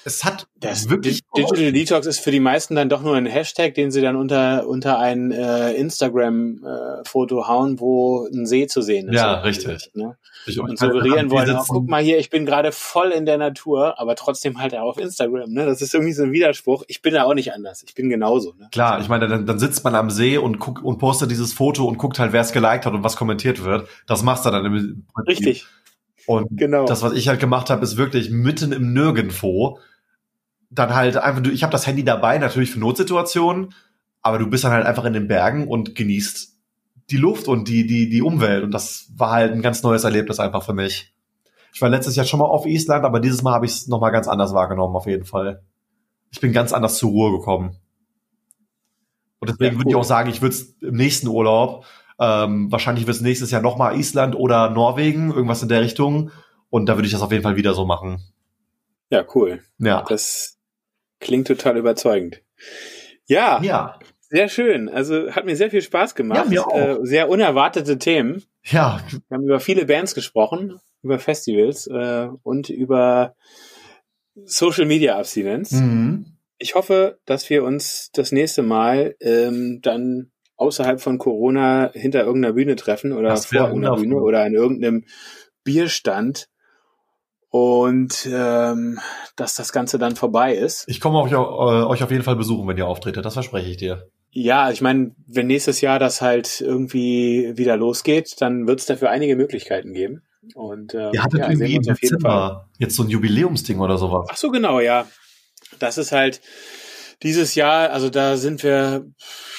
[0.08, 3.26] Es hat das wirklich Di- Digital Detox ist für die meisten dann doch nur ein
[3.26, 9.08] Hashtag, den sie dann unter, unter ein äh, Instagram-Foto hauen, wo ein See zu sehen
[9.08, 9.14] ist.
[9.16, 9.90] Ja, richtig.
[9.94, 10.16] Ne?
[10.46, 11.72] Ich- und suggerieren wollen, auch, sitzen.
[11.74, 14.98] guck mal hier, ich bin gerade voll in der Natur, aber trotzdem halt auch auf
[14.98, 15.50] Instagram.
[15.50, 15.66] Ne?
[15.66, 16.84] Das ist irgendwie so ein Widerspruch.
[16.88, 17.84] Ich bin da auch nicht anders.
[17.86, 18.54] Ich bin genauso.
[18.58, 18.68] Ne?
[18.72, 21.84] Klar, ich meine, dann, dann sitzt man am See und guckt und postet dieses Foto
[21.84, 23.86] und guckt halt, wer es geliked hat und was kommentiert wird.
[24.06, 24.72] Das machst du dann im
[25.14, 25.28] Prinzip.
[25.28, 25.66] Richtig,
[26.26, 26.86] Und genau.
[26.86, 29.78] das, was ich halt gemacht habe, ist wirklich mitten im Nirgendwo.
[30.70, 33.74] Dann halt einfach, du- ich habe das Handy dabei, natürlich für Notsituationen,
[34.22, 36.56] aber du bist dann halt einfach in den Bergen und genießt
[37.10, 38.64] die Luft und die, die, die Umwelt.
[38.64, 41.14] Und das war halt ein ganz neues Erlebnis einfach für mich.
[41.72, 44.12] Ich war letztes Jahr schon mal auf Island, aber dieses Mal habe ich es nochmal
[44.12, 45.62] ganz anders wahrgenommen, auf jeden Fall.
[46.30, 47.76] Ich bin ganz anders zur Ruhe gekommen.
[49.40, 50.00] Und deswegen Ja, würde ich cool.
[50.00, 51.84] auch sagen, ich würde es im nächsten Urlaub,
[52.18, 56.30] ähm, wahrscheinlich wird es nächstes Jahr nochmal Island oder Norwegen, irgendwas in der Richtung.
[56.70, 58.20] Und da würde ich das auf jeden Fall wieder so machen.
[59.10, 59.62] ja, cool.
[59.78, 60.02] Ja.
[60.08, 60.57] Das
[61.20, 62.42] klingt total überzeugend.
[63.26, 63.98] Ja, Ja.
[64.30, 64.88] sehr schön.
[64.88, 66.44] Also hat mir sehr viel Spaß gemacht.
[66.44, 66.74] Ja, mir auch.
[66.74, 68.42] Äh, sehr unerwartete Themen.
[68.64, 69.00] Ja.
[69.28, 73.34] Wir haben über viele Bands gesprochen, über Festivals äh, und über
[74.44, 75.72] Social Media Abstinenz.
[75.72, 76.36] Mhm.
[76.58, 82.54] Ich hoffe, dass wir uns das nächste Mal ähm, dann außerhalb von Corona hinter irgendeiner
[82.54, 84.00] Bühne treffen oder vor wundervoll.
[84.02, 85.04] Bühne oder an irgendeinem
[85.62, 86.48] Bierstand
[87.50, 88.98] und ähm,
[89.36, 90.84] dass das Ganze dann vorbei ist.
[90.88, 93.24] Ich komme euch, äh, euch auf jeden Fall besuchen, wenn ihr auftretet.
[93.24, 94.08] Das verspreche ich dir.
[94.30, 99.10] Ja, ich meine, wenn nächstes Jahr das halt irgendwie wieder losgeht, dann wird es dafür
[99.10, 100.22] einige Möglichkeiten geben.
[100.54, 101.82] Und ähm, Ihr hattet ja, irgendwie im.
[101.82, 104.28] Dezember jetzt so ein Jubiläumsding oder sowas.
[104.30, 105.06] Ach so, genau, ja.
[105.78, 106.40] Das ist halt
[107.22, 109.06] dieses Jahr, also da sind wir,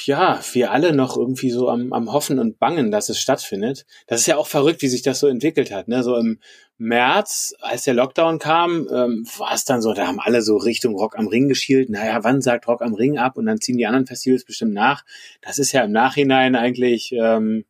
[0.05, 3.86] ja, wir alle noch irgendwie so am, am Hoffen und Bangen, dass es stattfindet.
[4.07, 5.88] Das ist ja auch verrückt, wie sich das so entwickelt hat.
[5.89, 6.01] Ne?
[6.03, 6.39] So im
[6.78, 10.95] März, als der Lockdown kam, ähm, war es dann so, da haben alle so Richtung
[10.95, 11.89] Rock am Ring geschielt.
[11.89, 13.38] Naja, wann sagt Rock am Ring ab?
[13.38, 15.03] Und dann ziehen die anderen Festivals bestimmt nach.
[15.41, 17.66] Das ist ja im Nachhinein eigentlich, ähm,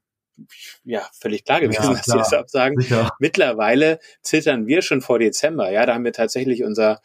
[0.84, 2.80] ja, völlig klar gewesen, Ja, dass sie das absagen.
[2.80, 3.10] Sicher.
[3.18, 5.72] Mittlerweile zittern wir schon vor Dezember.
[5.72, 7.02] Ja, da haben wir tatsächlich unser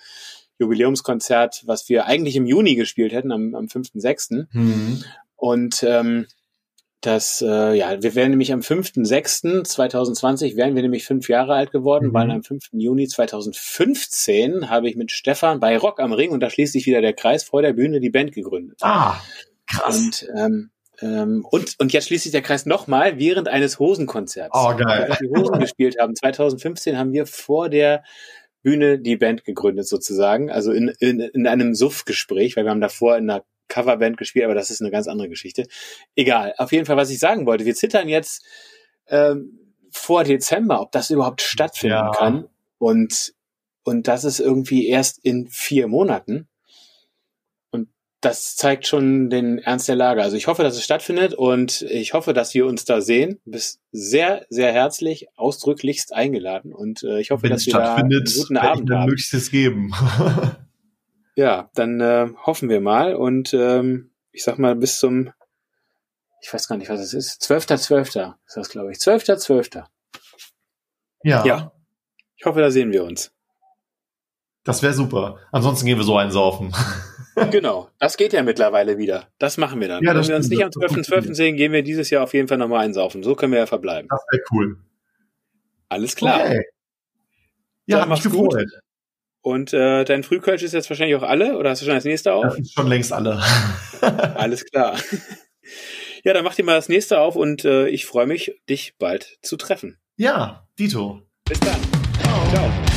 [0.58, 4.46] Jubiläumskonzert, was wir eigentlich im Juni gespielt hätten, am, am 5.6.
[4.52, 5.04] Mhm.
[5.36, 6.26] Und ähm,
[7.00, 12.08] das, äh, ja, wir wären nämlich am 5.6.2020 wären wir nämlich fünf Jahre alt geworden,
[12.08, 12.14] Mhm.
[12.14, 12.68] weil am 5.
[12.72, 17.00] Juni 2015 habe ich mit Stefan bei Rock am Ring, und da schließt sich wieder
[17.02, 18.78] der Kreis, vor der Bühne die Band gegründet.
[18.80, 19.20] Ah,
[19.70, 19.98] krass.
[19.98, 24.56] Und, ähm, ähm, und, und jetzt schließt sich der Kreis nochmal während eines Hosenkonzerts.
[24.56, 25.08] Oh, geil.
[25.08, 26.14] Wir die Hosen gespielt haben.
[26.14, 28.02] 2015 haben wir vor der
[28.64, 30.50] Bühne die Band gegründet sozusagen.
[30.50, 34.54] Also in, in, in einem Suff-Gespräch, weil wir haben davor in einer Coverband gespielt, aber
[34.54, 35.66] das ist eine ganz andere Geschichte.
[36.16, 36.54] Egal.
[36.56, 38.44] Auf jeden Fall, was ich sagen wollte, wir zittern jetzt
[39.06, 39.60] ähm,
[39.90, 42.10] vor Dezember, ob das überhaupt stattfinden ja.
[42.10, 42.48] kann.
[42.78, 43.34] Und,
[43.84, 46.48] und das ist irgendwie erst in vier Monaten
[48.24, 50.22] das zeigt schon den Ernst der Lage.
[50.22, 53.40] Also ich hoffe, dass es stattfindet und ich hoffe, dass wir uns da sehen.
[53.44, 57.96] Du bist sehr, sehr herzlich, ausdrücklichst eingeladen und äh, ich hoffe, Wenn dass wir da
[57.96, 59.06] einen guten Abend haben.
[59.06, 59.92] Möglichstes geben.
[61.36, 65.32] ja, dann äh, hoffen wir mal und ähm, ich sag mal bis zum,
[66.40, 68.06] ich weiß gar nicht, was es ist, 12.12.
[68.14, 68.34] .12.
[68.46, 68.98] ist das, glaube ich.
[68.98, 69.46] 12.12.
[69.46, 69.84] .12.
[71.24, 71.44] Ja.
[71.44, 71.72] Ja.
[72.36, 73.32] Ich hoffe, da sehen wir uns.
[74.64, 75.38] Das wäre super.
[75.52, 76.74] Ansonsten gehen wir so einsaufen.
[77.50, 79.28] Genau, das geht ja mittlerweile wieder.
[79.38, 80.02] Das machen wir dann.
[80.04, 81.08] Ja, Wenn wir uns nicht am 12.12.
[81.08, 81.34] .12.
[81.34, 83.22] sehen, gehen wir dieses Jahr auf jeden Fall nochmal einsaufen.
[83.22, 84.08] So können wir ja verbleiben.
[84.08, 84.76] Das wäre cool.
[85.88, 86.40] Alles klar.
[86.40, 86.64] Okay.
[87.86, 88.56] Ja, dann mach's gut.
[89.42, 92.32] Und äh, dein Frühkölsch ist jetzt wahrscheinlich auch alle oder hast du schon das nächste
[92.32, 92.44] auf?
[92.44, 93.42] Das ist schon längst alle.
[94.00, 94.96] Alles klar.
[96.24, 99.38] Ja, dann mach dir mal das nächste auf und äh, ich freue mich, dich bald
[99.42, 99.98] zu treffen.
[100.16, 101.20] Ja, Dito.
[101.44, 101.80] Bis dann.
[102.22, 102.48] Ciao.
[102.50, 102.93] Ciao.